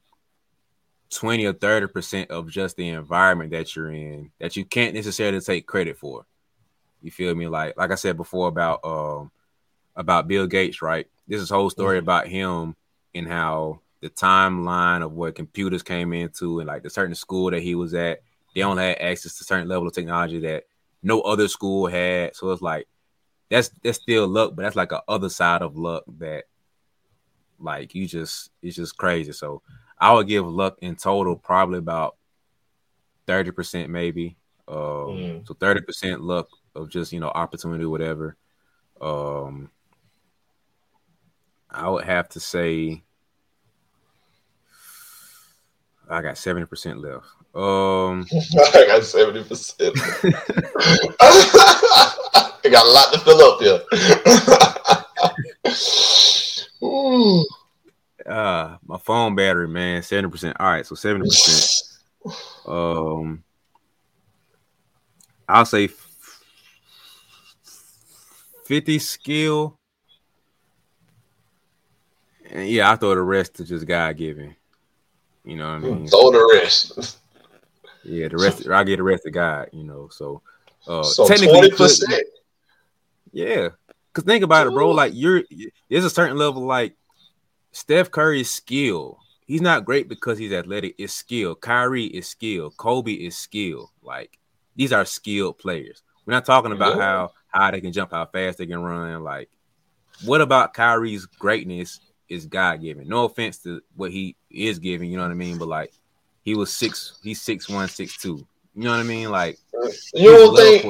[1.11, 5.39] 20 or 30 percent of just the environment that you're in that you can't necessarily
[5.39, 6.25] take credit for.
[7.01, 7.47] You feel me?
[7.47, 9.31] Like like I said before about um
[9.99, 11.05] about Bill Gates, right?
[11.27, 12.05] This is whole story mm-hmm.
[12.05, 12.75] about him
[13.13, 17.61] and how the timeline of what computers came into and like the certain school that
[17.61, 18.21] he was at,
[18.55, 20.63] they only had access to certain level of technology that
[21.03, 22.33] no other school had.
[22.33, 22.87] So it's like
[23.49, 26.45] that's that's still luck, but that's like a other side of luck that
[27.59, 29.33] like you just it's just crazy.
[29.33, 29.61] So
[29.99, 32.15] I would give luck in total probably about
[33.27, 34.37] thirty percent, maybe.
[34.65, 35.47] Um, mm.
[35.47, 38.37] So thirty percent luck of just you know opportunity, whatever.
[39.01, 39.71] Um,
[41.71, 43.03] I would have to say
[46.09, 47.25] I got seventy percent left.
[47.53, 48.25] Um,
[48.73, 49.93] I got seventy percent.
[51.21, 53.81] I got a lot to fill up here.
[58.25, 60.55] Uh, my phone battery, man, seventy percent.
[60.59, 61.97] All right, so seventy percent.
[62.67, 63.43] Um,
[65.47, 65.89] I'll say
[68.65, 69.78] fifty skill.
[72.51, 74.55] And yeah, I throw the rest to just God given.
[75.43, 76.07] You know what I mean?
[76.07, 77.17] Throw the rest.
[78.03, 78.67] Yeah, the rest.
[78.67, 79.69] I get the rest of God.
[79.71, 80.41] You know, so
[80.87, 82.19] uh, so technically, 20%.
[83.31, 83.69] yeah.
[84.13, 84.89] Cause think about it, bro.
[84.89, 85.43] Like you're,
[85.89, 86.95] there's a certain level like
[87.71, 89.19] Steph Curry's skill.
[89.45, 90.95] He's not great because he's athletic.
[90.97, 91.55] It's skill.
[91.55, 92.71] Kyrie is skill.
[92.71, 93.91] Kobe is skill.
[94.01, 94.37] Like
[94.75, 96.01] these are skilled players.
[96.25, 97.03] We're not talking about yeah.
[97.03, 99.23] how high they can jump, how fast they can run.
[99.23, 99.49] Like,
[100.25, 101.99] what about Kyrie's greatness
[102.29, 103.07] is God given.
[103.07, 105.57] No offense to what he is giving, you know what I mean?
[105.57, 105.91] But like
[106.43, 108.45] he was six, he's six one, six two.
[108.75, 109.29] You know what I mean?
[109.29, 109.57] Like
[110.13, 110.85] you don't think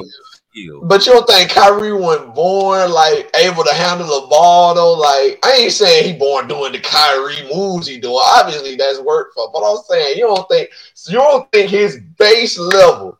[0.82, 4.94] but you don't think Kyrie wasn't born like able to handle the ball though?
[4.94, 8.18] Like I ain't saying he born doing the Kyrie moves he doing.
[8.22, 9.50] Obviously that's work for.
[9.52, 10.70] But I'm saying you don't think
[11.08, 13.18] you don't think his base level,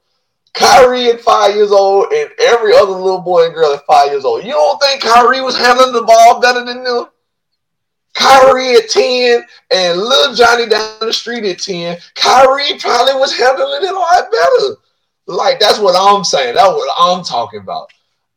[0.54, 4.24] Kyrie at five years old and every other little boy and girl at five years
[4.24, 4.44] old.
[4.44, 7.06] You don't think Kyrie was handling the ball better than them?
[8.14, 13.84] Kyrie at 10 and little Johnny down the street at 10, Kyrie probably was handling
[13.84, 14.76] it a lot better.
[15.26, 16.54] Like that's what I'm saying.
[16.54, 17.90] That's what I'm talking about.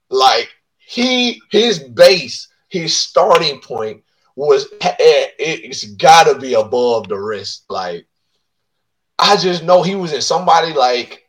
[0.09, 4.03] Like he, his base, his starting point
[4.35, 7.65] was eh, it's got to be above the rest.
[7.69, 8.05] Like
[9.17, 11.23] I just know he was in somebody like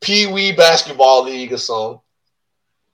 [0.00, 2.00] Pee Wee basketball league or something.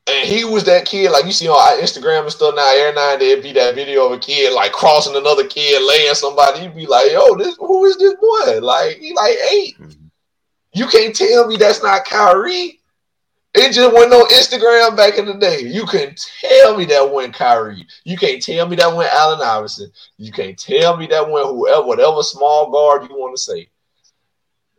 [0.09, 2.75] And he was that kid, like you see on Instagram and stuff now.
[2.77, 6.15] Every now and then, be that video of a kid like crossing another kid, laying
[6.15, 6.63] somebody.
[6.63, 8.61] You'd be like, "Yo, this who is this boy?
[8.61, 10.07] Like he like 8 mm-hmm.
[10.75, 12.81] You can't tell me that's not Kyrie.
[13.55, 15.61] It just went on Instagram back in the day.
[15.61, 17.87] You can tell me that went Kyrie.
[18.05, 19.91] You can't tell me that went Allen Iverson.
[20.19, 23.69] You can't tell me that went whoever, whatever small guard you want to say.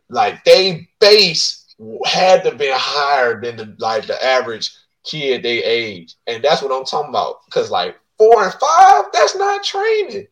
[0.08, 1.74] Like they base
[2.06, 4.70] had to be higher than the like the average
[5.04, 7.44] kid they age, and that's what I'm talking about.
[7.46, 10.26] Because like four and five, that's not training.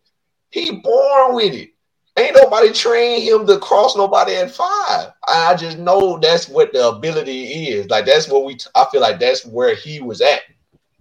[0.51, 1.71] He born with it.
[2.19, 5.13] Ain't nobody trained him to cross nobody at five.
[5.29, 7.91] I just know that's what the ability is.
[7.91, 8.57] Like that's what we.
[8.75, 10.41] I feel like that's where he was at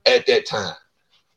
[0.06, 0.76] at that time.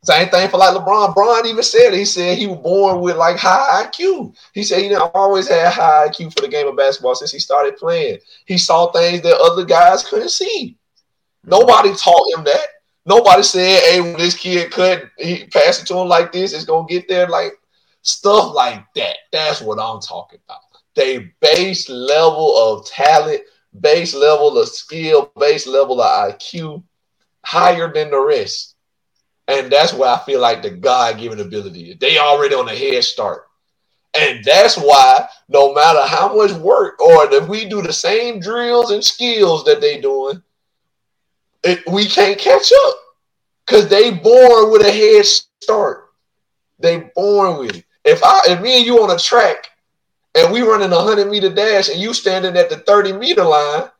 [0.04, 1.14] Same thing for like LeBron.
[1.14, 4.34] Bron even said he said he was born with like high IQ.
[4.54, 7.76] He said he always had high IQ for the game of basketball since he started
[7.76, 8.18] playing.
[8.46, 10.76] He saw things that other guys couldn't see.
[11.44, 12.66] Nobody taught him that.
[13.06, 16.64] Nobody said, "Hey, when this kid could he pass it to him like this, it's
[16.64, 17.52] gonna get there." Like
[18.02, 19.16] Stuff like that.
[19.32, 20.60] That's what I'm talking about.
[20.94, 23.42] They base level of talent,
[23.80, 26.82] base level of skill, base level of IQ
[27.44, 28.76] higher than the rest.
[29.46, 31.98] And that's why I feel like the God given ability.
[32.00, 33.44] They already on a head start.
[34.14, 38.90] And that's why no matter how much work or if we do the same drills
[38.90, 40.42] and skills that they doing,
[41.64, 42.94] it, we can't catch up.
[43.66, 46.08] Because they born with a head start.
[46.78, 47.84] They born with it.
[48.04, 49.68] If I if me and you on a track
[50.34, 53.90] and we running a hundred meter dash and you standing at the 30 meter line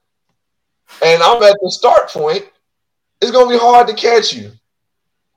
[1.03, 2.47] and I'm at the start point,
[3.21, 4.53] it's gonna be hard to catch you.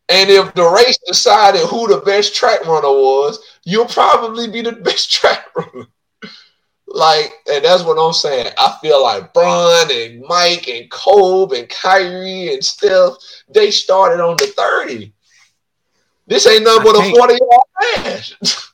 [0.07, 4.71] And if the race decided who the best track runner was, you'll probably be the
[4.83, 5.87] best track runner.
[6.93, 8.51] Like, and that's what I'm saying.
[8.57, 13.13] I feel like Bron and Mike and Kobe and Kyrie and Steph,
[13.49, 15.13] they started on the 30.
[16.27, 18.35] This ain't nothing but a 40 yard dash.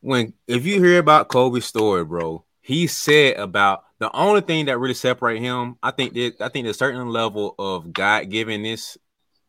[0.00, 4.78] when if you hear about Kobe's story, bro, he said about the only thing that
[4.78, 8.98] really separate him, I think that I think there's a certain level of God givenness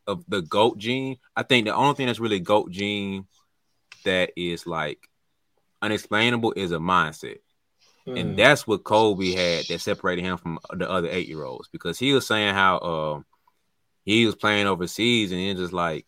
[0.07, 1.17] of the goat gene.
[1.35, 3.25] I think the only thing that's really goat gene
[4.05, 4.99] that is like
[5.81, 7.39] unexplainable is a mindset.
[8.07, 8.19] Mm.
[8.19, 11.97] And that's what Kobe had that separated him from the other eight year olds because
[11.97, 13.21] he was saying how uh,
[14.03, 16.05] he was playing overseas and it's just like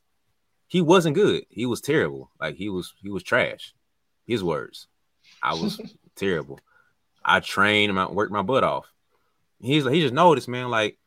[0.67, 1.45] he wasn't good.
[1.49, 2.29] He was terrible.
[2.39, 3.73] Like he was he was trash.
[4.25, 4.87] His words.
[5.41, 5.81] I was
[6.15, 6.59] terrible.
[7.23, 8.85] I trained him, I worked my butt off.
[9.59, 10.97] He's like, he just noticed, man, like,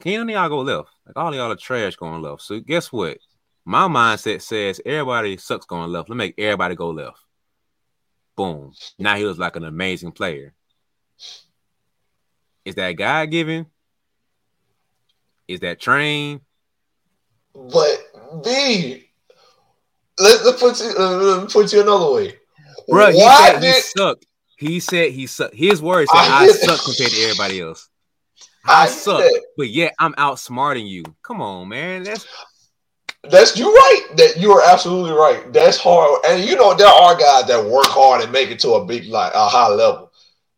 [0.00, 0.90] can y'all go left?
[1.06, 2.42] Like all y'all are trash going left.
[2.42, 3.18] So guess what?
[3.64, 6.08] My mindset says everybody sucks going left.
[6.08, 7.18] Let me make everybody go left.
[8.36, 8.72] Boom.
[8.98, 10.54] Now he was like an amazing player.
[12.64, 13.66] Is that God given?
[15.48, 16.40] Is that trained?
[17.54, 19.08] But B,
[20.18, 22.34] let, us put you, uh, put you another way.
[22.88, 23.74] Bro, he Why said did...
[23.74, 24.26] he sucked.
[24.58, 25.54] He said he sucked.
[25.54, 27.88] His words said I, I suck compared to everybody else.
[28.64, 29.42] I, I suck, that.
[29.56, 31.04] but yeah, I'm outsmarting you.
[31.22, 32.02] Come on, man.
[32.02, 32.26] That's
[33.30, 34.06] that's you right.
[34.16, 35.52] That you are absolutely right.
[35.52, 38.72] That's hard, and you know there are guys that work hard and make it to
[38.72, 40.12] a big like a high level.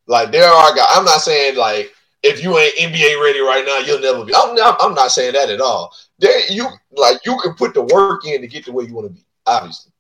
[0.06, 0.86] Like there are guys.
[0.90, 4.34] I'm not saying like if you ain't NBA ready right now, you'll never be.
[4.36, 4.76] I'm not.
[4.80, 5.94] I'm not saying that at all.
[6.18, 9.06] There, you like you can put the work in to get to where you want
[9.08, 9.24] to be.
[9.46, 9.92] Obviously,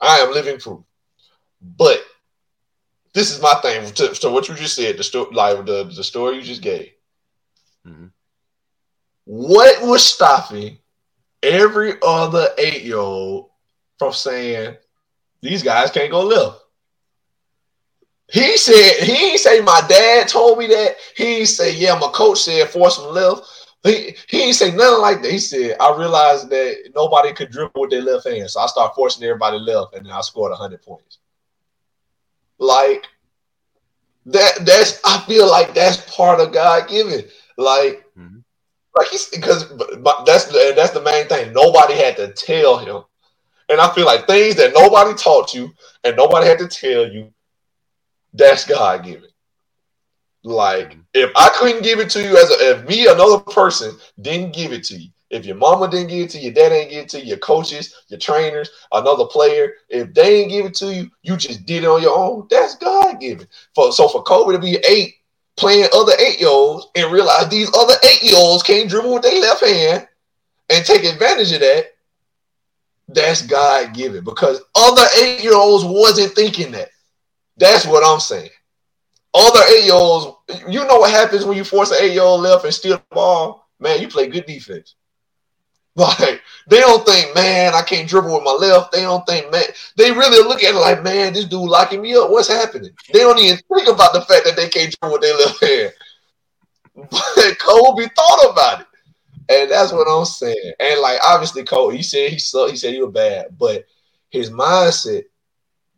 [0.00, 0.80] I am living proof.
[1.60, 2.04] But
[3.14, 3.94] this is my thing.
[4.14, 6.90] So what you just said, the story, like the the story you just gave.
[7.86, 8.06] Mm-hmm.
[9.24, 10.78] What was stopping
[11.42, 13.50] every other eight year old
[13.98, 14.76] from saying
[15.40, 16.60] these guys can't go left?
[18.30, 20.96] He said he ain't say my dad told me that.
[21.16, 23.62] He say yeah, my coach said force him left.
[23.84, 25.32] He he ain't say nothing like that.
[25.32, 28.48] He said, I realized that nobody could dribble with their left hand.
[28.48, 31.18] So I start forcing everybody left, and then I scored hundred points.
[32.58, 33.06] Like
[34.26, 37.24] that that's I feel like that's part of God given.
[37.58, 38.38] Like, mm-hmm.
[38.96, 39.68] Like he's because
[40.26, 41.52] that's the that's the main thing.
[41.52, 43.02] Nobody had to tell him.
[43.68, 45.72] And I feel like things that nobody taught you
[46.04, 47.32] and nobody had to tell you,
[48.34, 49.30] that's God given.
[50.44, 51.00] Like mm-hmm.
[51.14, 54.72] if I couldn't give it to you as a, if me another person didn't give
[54.72, 57.04] it to you, if your mama didn't give it to you, your dad didn't give
[57.04, 60.92] it to you, your coaches, your trainers, another player, if they didn't give it to
[60.92, 62.46] you, you just did it on your own.
[62.50, 63.46] That's God given.
[63.74, 65.14] For so for Kobe to be eight
[65.62, 69.22] playing other eight year olds and realize these other eight year olds can't dribble with
[69.22, 70.08] their left hand
[70.68, 71.86] and take advantage of that,
[73.06, 76.88] that's God given because other eight year olds wasn't thinking that.
[77.58, 78.50] That's what I'm saying.
[79.34, 80.36] Other eight year olds,
[80.68, 83.14] you know what happens when you force an eight year old left and steal the
[83.14, 83.68] ball?
[83.78, 84.96] Man, you play good defense.
[85.94, 88.92] Like they don't think, man, I can't dribble with my left.
[88.92, 89.64] They don't think, man,
[89.98, 92.30] they really look at it like, man, this dude locking me up.
[92.30, 92.92] What's happening?
[93.12, 95.92] They don't even think about the fact that they can't dribble with their left hand.
[97.10, 98.86] But Kobe thought about it.
[99.50, 100.72] And that's what I'm saying.
[100.80, 103.84] And like obviously, Kobe, he said he sucked, he said he was bad, but
[104.30, 105.24] his mindset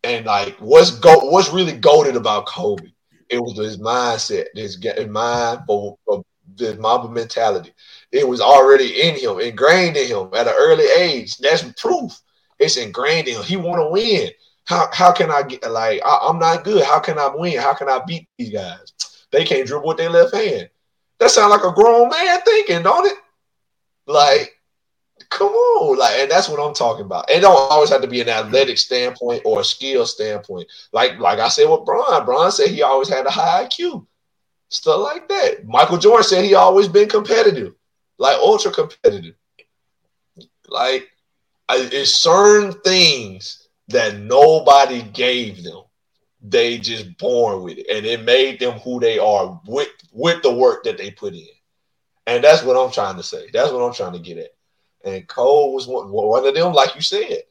[0.03, 2.91] and like what's go what's really goaded about Kobe
[3.29, 4.79] it was his mindset, his
[5.09, 6.25] mind for, for
[6.57, 7.73] the Mamba mentality.
[8.15, 11.37] It was already in him, ingrained in him at an early age.
[11.39, 12.13] That's proof.
[12.59, 13.43] It's ingrained in him.
[13.43, 14.31] He want to win.
[14.67, 16.85] How how can I get like I, am not good?
[16.85, 17.59] How can I win?
[17.59, 18.93] How can I beat these guys?
[19.31, 20.71] They can't dribble with their left hand.
[21.19, 23.19] That sounds like a grown man thinking, don't it?
[24.07, 24.55] Like
[25.31, 27.31] Come on, like, and that's what I'm talking about.
[27.31, 30.69] It don't always have to be an athletic standpoint or a skill standpoint.
[30.93, 34.07] Like, like I said with Bron, Bron said he always had a high IQ,
[34.69, 35.67] stuff like that.
[35.67, 37.75] Michael Jordan said he always been competitive,
[38.19, 39.35] like ultra competitive.
[40.69, 41.11] Like,
[41.69, 45.83] it's certain things that nobody gave them.
[46.47, 50.53] They just born with it, and it made them who they are with with the
[50.53, 51.47] work that they put in.
[52.27, 53.49] And that's what I'm trying to say.
[53.53, 54.51] That's what I'm trying to get at.
[55.05, 57.43] And Cole was one, one of them, like you said.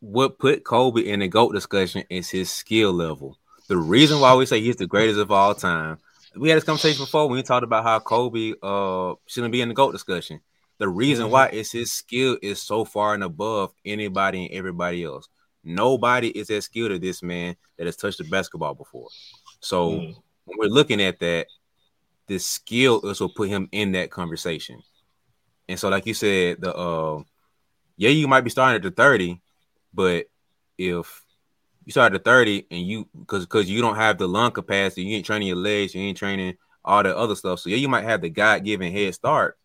[0.00, 3.38] What put Kobe in the GOAT discussion is his skill level.
[3.68, 5.98] The reason why we say he's the greatest of all time.
[6.36, 9.68] We had this conversation before when we talked about how Kobe uh shouldn't be in
[9.68, 10.40] the GOAT discussion.
[10.78, 11.32] The reason mm-hmm.
[11.32, 15.28] why is his skill is so far and above anybody and everybody else.
[15.62, 19.08] Nobody is as skilled as this man that has touched the basketball before.
[19.60, 20.20] So mm-hmm.
[20.44, 21.46] when we're looking at that,
[22.26, 24.82] the skill is what put him in that conversation.
[25.68, 27.22] And so, like you said, the uh,
[27.96, 29.40] yeah, you might be starting at the 30,
[29.92, 30.26] but
[30.76, 31.23] if
[31.84, 35.16] you start at 30 and you because because you don't have the lung capacity, you
[35.16, 37.60] ain't training your legs, you ain't training all the other stuff.
[37.60, 39.58] So yeah, you might have the God given head start.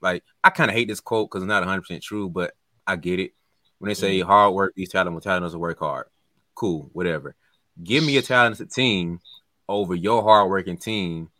[0.00, 2.54] Like I kind of hate this quote because it's not 100 percent true, but
[2.86, 3.32] I get it.
[3.78, 4.28] When they say mm-hmm.
[4.28, 6.06] hard work these talent, talent doesn't work hard,
[6.54, 7.34] cool, whatever.
[7.82, 9.20] Give me a talented team
[9.68, 11.30] over your hardworking team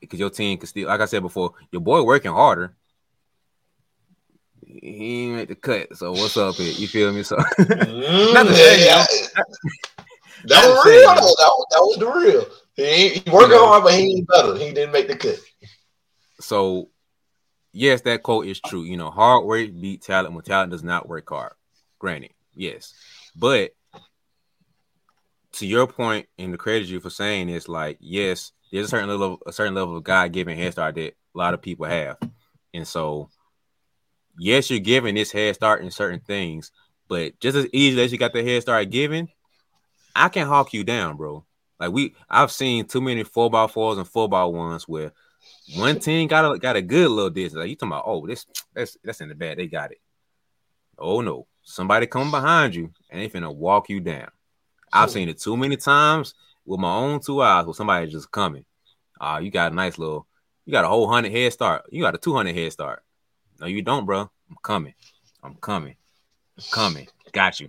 [0.00, 2.74] because your team can still, like I said before, your boy working harder.
[4.82, 5.96] He ain't make the cut.
[5.96, 6.72] So what's up here?
[6.72, 7.22] You feel me?
[7.22, 9.06] So mm, not the yeah, yeah.
[10.44, 11.06] that was real.
[11.06, 12.46] That was, that was the real.
[12.74, 13.58] He, he working yeah.
[13.58, 14.56] hard, but he ain't better.
[14.56, 15.38] He didn't make the cut.
[16.40, 16.90] So
[17.72, 18.82] yes, that quote is true.
[18.82, 21.52] You know, hard work beat talent when talent does not work hard.
[21.98, 22.94] Granted, yes,
[23.34, 23.72] but
[25.52, 29.08] to your point, and the credit you for saying is like, yes, there's a certain
[29.08, 32.18] level, a certain level of God given head start that a lot of people have,
[32.74, 33.30] and so
[34.38, 36.72] yes, you're giving this head start in certain things,
[37.08, 39.28] but just as easy as you got the head start given,
[40.14, 41.44] I can hawk you down, bro.
[41.78, 45.12] Like we, I've seen too many four by fours and four by ones where
[45.74, 47.60] one team got a got a good little distance.
[47.60, 49.58] Like you talking about, oh, this that's that's in the bad.
[49.58, 50.00] They got it.
[50.98, 54.30] Oh no, somebody coming behind you and they finna walk you down.
[54.92, 56.34] I've seen it too many times
[56.64, 58.64] with my own two eyes with somebody just coming.
[59.20, 60.26] Ah, uh, you got a nice little,
[60.64, 61.84] you got a whole hundred head start.
[61.90, 63.02] You got a two hundred head start.
[63.60, 64.30] No, you don't, bro.
[64.50, 64.94] I'm coming.
[65.42, 65.96] I'm coming.
[66.58, 67.08] I'm coming.
[67.32, 67.68] Got you.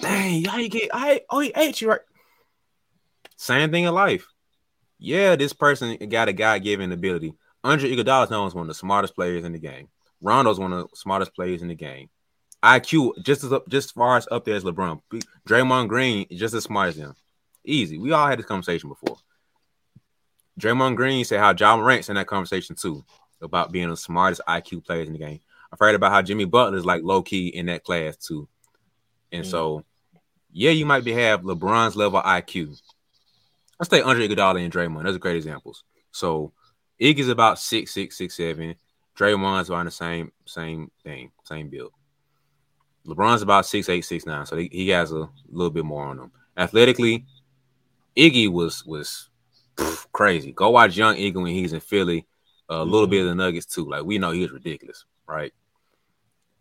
[0.00, 0.90] Dang, how you get?
[0.92, 2.00] I oh he ate you right.
[3.36, 4.26] Same thing in life.
[4.98, 7.34] Yeah, this person got a God given ability.
[7.64, 9.88] Andre Iguodala is one of the smartest players in the game.
[10.22, 12.10] Rondo's one of the smartest players in the game.
[12.62, 15.00] IQ just as up, just as far as up there as LeBron.
[15.48, 17.14] Draymond Green is just as smart as him.
[17.64, 17.98] Easy.
[17.98, 19.16] We all had this conversation before.
[20.60, 23.04] Draymond Green said how Ja Morant's in that conversation too
[23.42, 25.40] about being the smartest IQ players in the game.
[25.72, 28.48] I've heard about how Jimmy Butler is like low key in that class too.
[29.32, 29.50] And mm.
[29.50, 29.84] so,
[30.52, 32.80] yeah, you might be have LeBron's level IQ.
[33.78, 35.04] Let's take Andre Iguodala and Draymond.
[35.04, 35.84] Those are great examples.
[36.10, 36.52] So
[37.00, 38.74] Iggy's about six six six seven.
[39.16, 41.92] Draymond's around the same same thing, same build.
[43.06, 46.18] LeBron's about six eight six nine, so he, he has a little bit more on
[46.18, 46.32] him.
[46.56, 47.24] Athletically,
[48.16, 49.30] Iggy was was
[49.76, 50.52] pff, crazy.
[50.52, 52.26] Go watch young Iggy when he's in Philly.
[52.70, 53.88] A little bit of the Nuggets too.
[53.88, 55.52] Like we know he was ridiculous, right?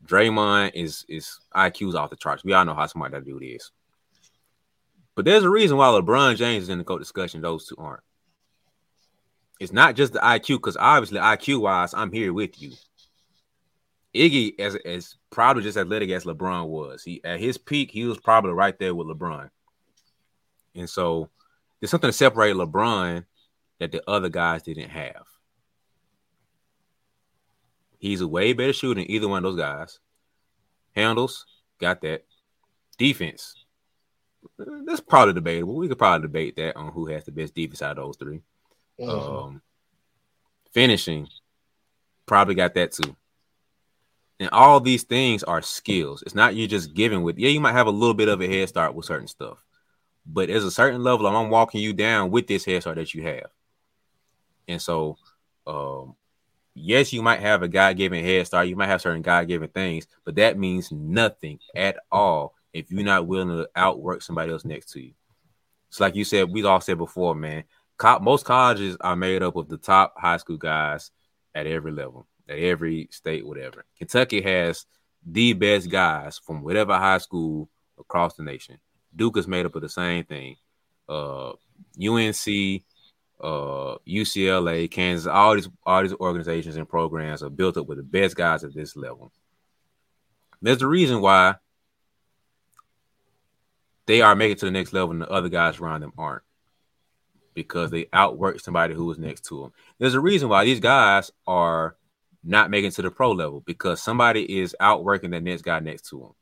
[0.05, 2.43] Draymond is is IQ's off the charts.
[2.43, 3.71] We all know how smart that dude is.
[5.15, 7.41] But there's a reason why LeBron James is in the GOAT discussion.
[7.41, 8.01] Those two aren't.
[9.59, 12.71] It's not just the IQ, because obviously IQ wise, I'm here with you.
[14.15, 18.17] Iggy, as as probably just athletic as LeBron was, he at his peak, he was
[18.17, 19.49] probably right there with LeBron.
[20.73, 21.29] And so
[21.79, 23.25] there's something to separate LeBron
[23.79, 25.25] that the other guys didn't have.
[27.99, 29.99] He's a way better shooter than either one of those guys.
[30.95, 31.45] Handles,
[31.79, 32.25] got that.
[32.97, 33.55] Defense,
[34.85, 35.75] that's probably debatable.
[35.75, 38.41] We could probably debate that on who has the best defense out of those 3
[38.99, 39.09] mm-hmm.
[39.09, 39.61] Um,
[40.71, 41.27] finishing,
[42.25, 43.15] probably got that too.
[44.39, 46.23] And all these things are skills.
[46.23, 47.37] It's not you just giving with.
[47.37, 49.63] Yeah, you might have a little bit of a head start with certain stuff,
[50.25, 51.27] but there's a certain level.
[51.27, 53.49] I'm walking you down with this head start that you have.
[54.69, 55.17] And so,
[55.67, 56.15] um,
[56.79, 58.67] yes, you might have a God given head start.
[58.67, 63.03] You might have certain God given things, but that means nothing at all if you're
[63.03, 65.13] not willing to outwork somebody else next to you.
[65.89, 67.63] It's like you said, we all said before, man.
[67.97, 71.11] Co- most colleges are made up of the top high school guys
[71.55, 73.85] at every level, at every state, whatever.
[73.97, 74.85] Kentucky has
[75.25, 77.69] the best guys from whatever high school
[77.99, 78.77] across the nation.
[79.15, 80.55] Duke is made up of the same thing.
[81.07, 81.53] Uh,
[82.01, 82.83] UNC,
[83.39, 88.03] uh, UCLA, Kansas, all these all these organizations and programs are built up with the
[88.03, 89.31] best guys at this level.
[90.61, 91.55] There's a reason why
[94.05, 96.41] they are making to the next level and the other guys around them aren't
[97.53, 99.73] because they outwork somebody who is next to them.
[99.99, 101.95] There's a reason why these guys are
[102.43, 106.19] not making to the pro level because somebody is outworking the next guy next to
[106.19, 106.33] them.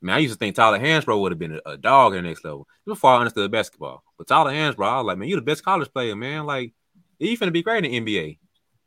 [0.00, 2.22] I mean, I used to think Tyler Hansbrough would have been a, a dog in
[2.22, 4.04] the next level before I understood basketball.
[4.16, 6.46] But Tyler Hansbrough, I was like, man, you're the best college player, man.
[6.46, 6.72] Like,
[7.18, 8.38] you finna be great in the NBA.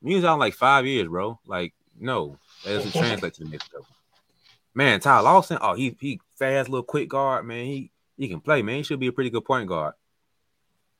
[0.03, 1.39] You was out like five years, bro.
[1.45, 3.87] Like, no, that doesn't translate to the next level.
[4.73, 7.65] Man, Tyler Lawson, oh, he he fast little quick guard, man.
[7.65, 8.77] He he can play, man.
[8.77, 9.93] He should be a pretty good point guard.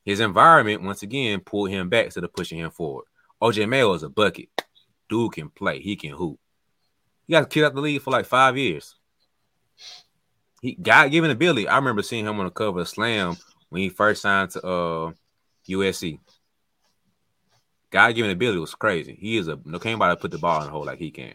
[0.04, 3.06] His environment, once again, pulled him back instead of pushing him forward.
[3.40, 4.48] OJ Mayo is a bucket.
[5.08, 5.80] Dude can play.
[5.80, 6.38] He can hoop.
[7.26, 8.96] He got kicked out the league for like five years.
[10.62, 11.68] He got given ability.
[11.68, 13.36] I remember seeing him on the cover of Slam
[13.68, 15.12] when he first signed to uh,
[15.68, 16.18] USC.
[17.90, 19.16] God given ability was crazy.
[19.20, 21.34] He is a no nobody put the ball in the hole like he can.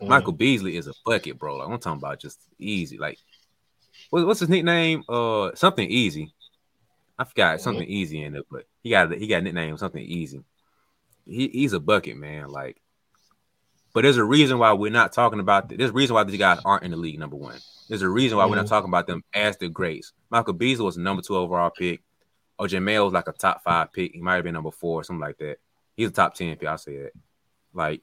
[0.00, 0.08] Mm.
[0.08, 1.56] Michael Beasley is a bucket, bro.
[1.56, 2.98] Like I'm talking about just easy.
[2.98, 3.18] Like
[4.10, 5.04] what, what's his nickname?
[5.08, 6.32] Uh, something easy.
[7.18, 7.62] I forgot mm-hmm.
[7.62, 10.42] something easy in it, but he got he got a nickname something easy.
[11.26, 12.48] He he's a bucket man.
[12.48, 12.80] Like,
[13.92, 15.68] but there's a reason why we're not talking about.
[15.68, 15.78] This.
[15.78, 17.18] There's a reason why these guys aren't in the league.
[17.18, 18.50] Number one, there's a reason why mm-hmm.
[18.50, 18.74] we're not mm-hmm.
[18.74, 20.12] talking about them as the greats.
[20.30, 22.02] Michael Beasley was number two overall pick.
[22.58, 24.12] OJ Mayo was like a top five pick.
[24.12, 25.56] He might have been number four, or something like that.
[25.96, 26.68] He's a top ten pick.
[26.68, 27.12] I'll say that.
[27.72, 28.02] Like,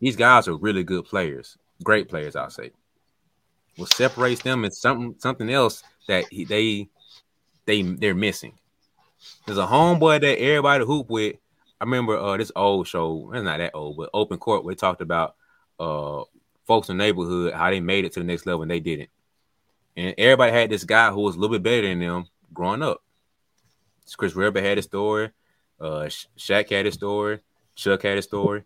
[0.00, 2.36] these guys are really good players, great players.
[2.36, 2.72] I'll say
[3.76, 6.88] what separates them is something something else that he, they
[7.64, 8.58] they they're missing.
[9.46, 11.36] There's a homeboy that everybody hoop with.
[11.82, 13.32] I remember uh, this old show.
[13.34, 14.64] It's not that old, but Open Court.
[14.64, 15.34] We talked about
[15.80, 16.22] uh,
[16.64, 19.10] folks in the neighborhood how they made it to the next level and they didn't.
[19.96, 23.02] And everybody had this guy who was a little bit better than them growing up.
[24.16, 25.32] Chris Webber had a story.
[25.80, 26.08] Uh,
[26.38, 27.40] Shaq had a story.
[27.74, 28.62] Chuck had a story.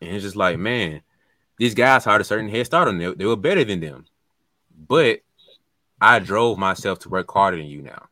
[0.00, 1.02] And it's just like, man,
[1.56, 3.14] these guys had a certain head start on them.
[3.16, 4.06] They were better than them.
[4.76, 5.20] But
[6.00, 8.08] I drove myself to work harder than you now.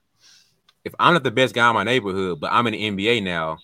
[0.85, 3.59] If I'm not the best guy in my neighborhood, but I'm in the NBA now,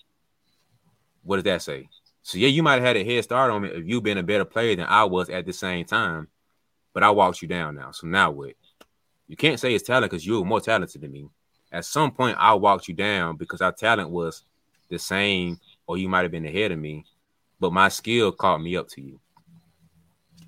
[1.23, 1.89] what does that say?
[2.21, 4.23] So yeah, you might have had a head start on me if you've been a
[4.23, 6.27] better player than I was at the same time,
[6.93, 7.91] but I walked you down now.
[7.91, 8.53] So now what?
[9.27, 11.29] You can't say it's talent because you were more talented than me.
[11.71, 14.43] At some point, I walked you down because our talent was
[14.89, 17.05] the same, or you might have been ahead of me,
[17.59, 19.19] but my skill caught me up to you.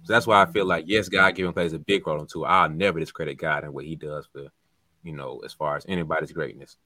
[0.03, 2.47] So that's why I feel like yes, God given plays a big role into it.
[2.47, 4.47] I'll never discredit God and what He does for,
[5.03, 6.77] you know, as far as anybody's greatness.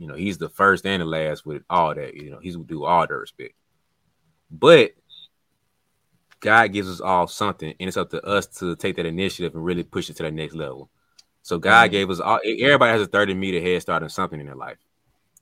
[0.00, 2.14] You know, He's the first and the last with all that.
[2.14, 3.54] You know, He's do all the respect.
[4.50, 4.92] But
[6.40, 9.62] God gives us all something, and it's up to us to take that initiative and
[9.62, 10.88] really push it to that next level.
[11.42, 11.92] So God mm-hmm.
[11.92, 12.40] gave us all.
[12.42, 14.78] Everybody has a thirty meter head start on something in their life.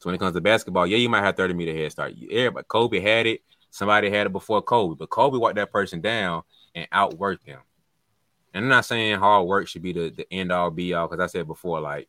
[0.01, 2.14] So when it comes to basketball, yeah, you might have thirty meter head start.
[2.28, 3.43] Everybody, Kobe had it.
[3.70, 6.43] Somebody had it before Kobe, but Kobe walked that person down
[6.74, 7.60] and outworked them.
[8.55, 11.22] And I'm not saying hard work should be the, the end all be all because
[11.22, 12.09] I said before, like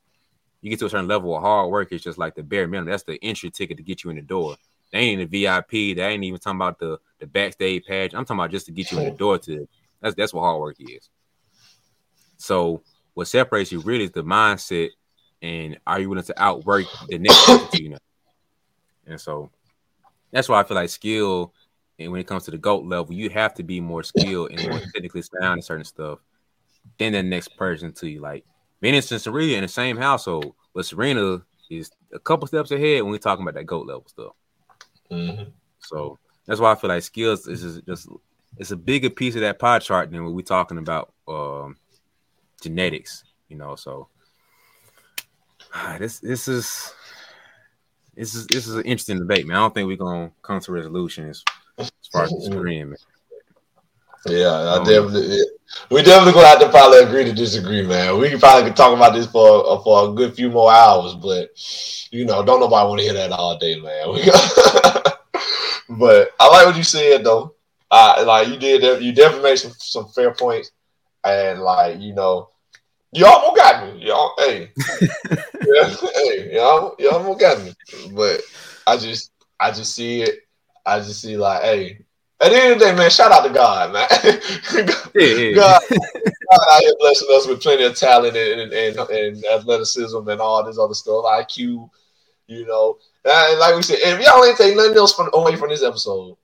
[0.62, 2.92] you get to a certain level of hard work, it's just like the bare minimum.
[2.92, 4.58] That's the entry ticket to get you in the door.
[4.92, 5.96] They ain't in the VIP.
[5.96, 8.14] They ain't even talking about the the backstage page.
[8.14, 9.68] I'm talking about just to get you in the door to.
[10.02, 11.10] That's that's what hard work is.
[12.38, 12.82] So
[13.14, 14.90] what separates you really is the mindset,
[15.42, 17.98] and are you willing to outwork the next person you know?
[19.06, 19.50] And so
[20.32, 21.54] that's why I feel like skill,
[21.98, 24.70] and when it comes to the goat level, you have to be more skilled and
[24.70, 26.20] more technically sound in certain stuff
[26.98, 28.22] than the next person to you.
[28.22, 28.46] Like
[28.82, 33.12] Venus and Serena in the same household, but Serena is a couple steps ahead when
[33.12, 34.34] we're talking about that goat level stuff.
[35.12, 35.50] Mm-hmm.
[35.80, 38.08] So that's why I feel like skills is just
[38.58, 41.78] it's a bigger piece of that pie chart than what we're talking about um,
[42.62, 43.24] genetics.
[43.48, 44.08] You know, so
[46.00, 46.94] this this is
[48.16, 49.58] this is this is an interesting debate, man.
[49.58, 51.44] I don't think we're gonna come to resolutions
[51.78, 52.98] as far as disagreeing, man.
[54.26, 55.40] Yeah, I um, definitely.
[55.92, 58.20] We definitely gonna have to probably agree to disagree, man.
[58.20, 61.50] We can probably talk about this for uh, for a good few more hours, but
[62.12, 64.08] you know, don't nobody want to hear that all day, man.
[66.00, 67.56] but I like what you said though.
[67.92, 69.02] I like you did.
[69.02, 70.72] You definitely made some some fair points,
[71.24, 72.50] and like you know,
[73.12, 74.06] you almost got me.
[74.06, 74.72] Y'all, hey,
[75.32, 77.74] yeah, hey, y'all, you almost got me.
[78.12, 78.42] But
[78.86, 80.40] I just, I just see it.
[80.86, 82.06] I just see like, hey,
[82.42, 84.08] at the end of the day, man, shout out to God, man.
[84.86, 89.46] God, yeah, God, God out here blessing us with plenty of talent and, and, and,
[89.46, 91.90] athleticism and all this other stuff, IQ,
[92.48, 92.98] you know.
[93.26, 96.38] And like we said, if y'all ain't take nothing else from, away from this episode,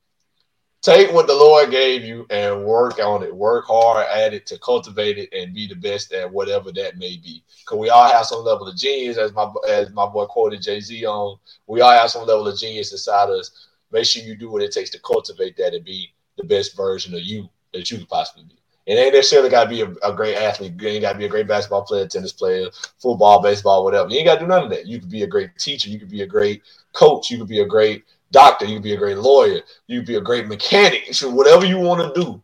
[0.81, 3.33] take what the Lord gave you and work on it.
[3.33, 7.15] Work hard at it to cultivate it and be the best at whatever that may
[7.17, 7.41] be.
[7.61, 10.81] Because we all have some level of genius, as my as my boy quoted Jay
[10.81, 11.37] Z on.
[11.67, 14.71] We all have some level of genius inside us Make sure you do what it
[14.71, 18.43] takes to cultivate that and be the best version of you that you could possibly
[18.43, 18.55] be.
[18.85, 20.79] It ain't necessarily got to be a, a, great athlete.
[20.79, 22.67] You ain't got to be a great basketball player, tennis player,
[22.99, 24.09] football, baseball, whatever.
[24.09, 24.85] You ain't got to do none of that.
[24.85, 25.89] You could be a great teacher.
[25.89, 26.61] You could be a great
[26.93, 27.31] coach.
[27.31, 28.65] You could be a great doctor.
[28.65, 29.61] You could be a great lawyer.
[29.87, 31.13] You could be a great mechanic.
[31.13, 32.43] So whatever you want to do,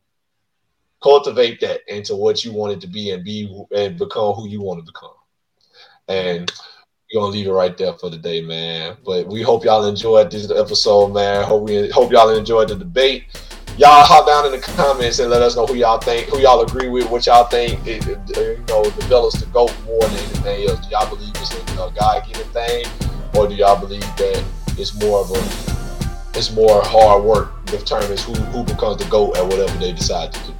[1.03, 4.61] cultivate that into what you want it to be and be and become who you
[4.61, 5.13] want to become.
[6.07, 6.51] And
[7.13, 8.95] we're gonna leave it right there for the day, man.
[9.05, 11.43] But we hope y'all enjoyed this episode, man.
[11.43, 13.25] Hope we hope y'all enjoyed the debate.
[13.77, 16.61] Y'all hop down in the comments and let us know who y'all think, who y'all
[16.61, 17.85] agree with, what y'all think.
[17.85, 20.85] It, it, you know, the goat more than anything else.
[20.85, 22.85] Do y'all believe it's a, a God-given thing,
[23.35, 24.43] or do y'all believe that
[24.77, 29.43] it's more of a it's more hard work determines who who becomes the goat at
[29.43, 30.53] whatever they decide to do.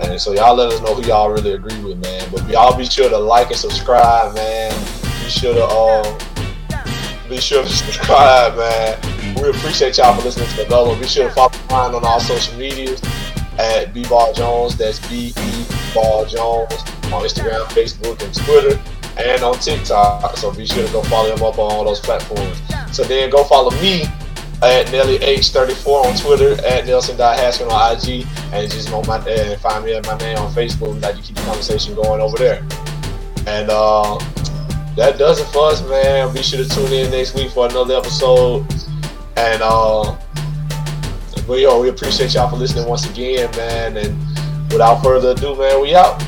[0.00, 2.28] And so y'all let us know who y'all really agree with, man.
[2.30, 6.18] But y'all be sure to like and subscribe, man sure to um,
[7.28, 9.34] be sure to subscribe, man.
[9.40, 10.98] We appreciate y'all for listening to the Bello.
[10.98, 13.00] Be sure to follow mine on all social medias
[13.58, 14.76] at B Ball Jones.
[14.76, 16.72] That's B E Ball Jones
[17.12, 18.80] on Instagram, Facebook, and Twitter,
[19.18, 20.36] and on TikTok.
[20.36, 22.60] So be sure to go follow him up on all those platforms.
[22.92, 24.04] So then go follow me
[24.62, 29.84] at Nelly H34 on Twitter, at Nelson.Haskins on IG, and just on my and find
[29.84, 31.00] me at my name on Facebook.
[31.00, 32.66] Like to keep the conversation going over there.
[33.46, 34.18] And uh
[34.96, 36.32] that does it for us, man.
[36.34, 38.66] Be sure to tune in next week for another episode.
[39.36, 40.16] And uh
[41.48, 43.96] we yo, we appreciate y'all for listening once again, man.
[43.96, 44.16] And
[44.70, 46.22] without further ado, man, we out.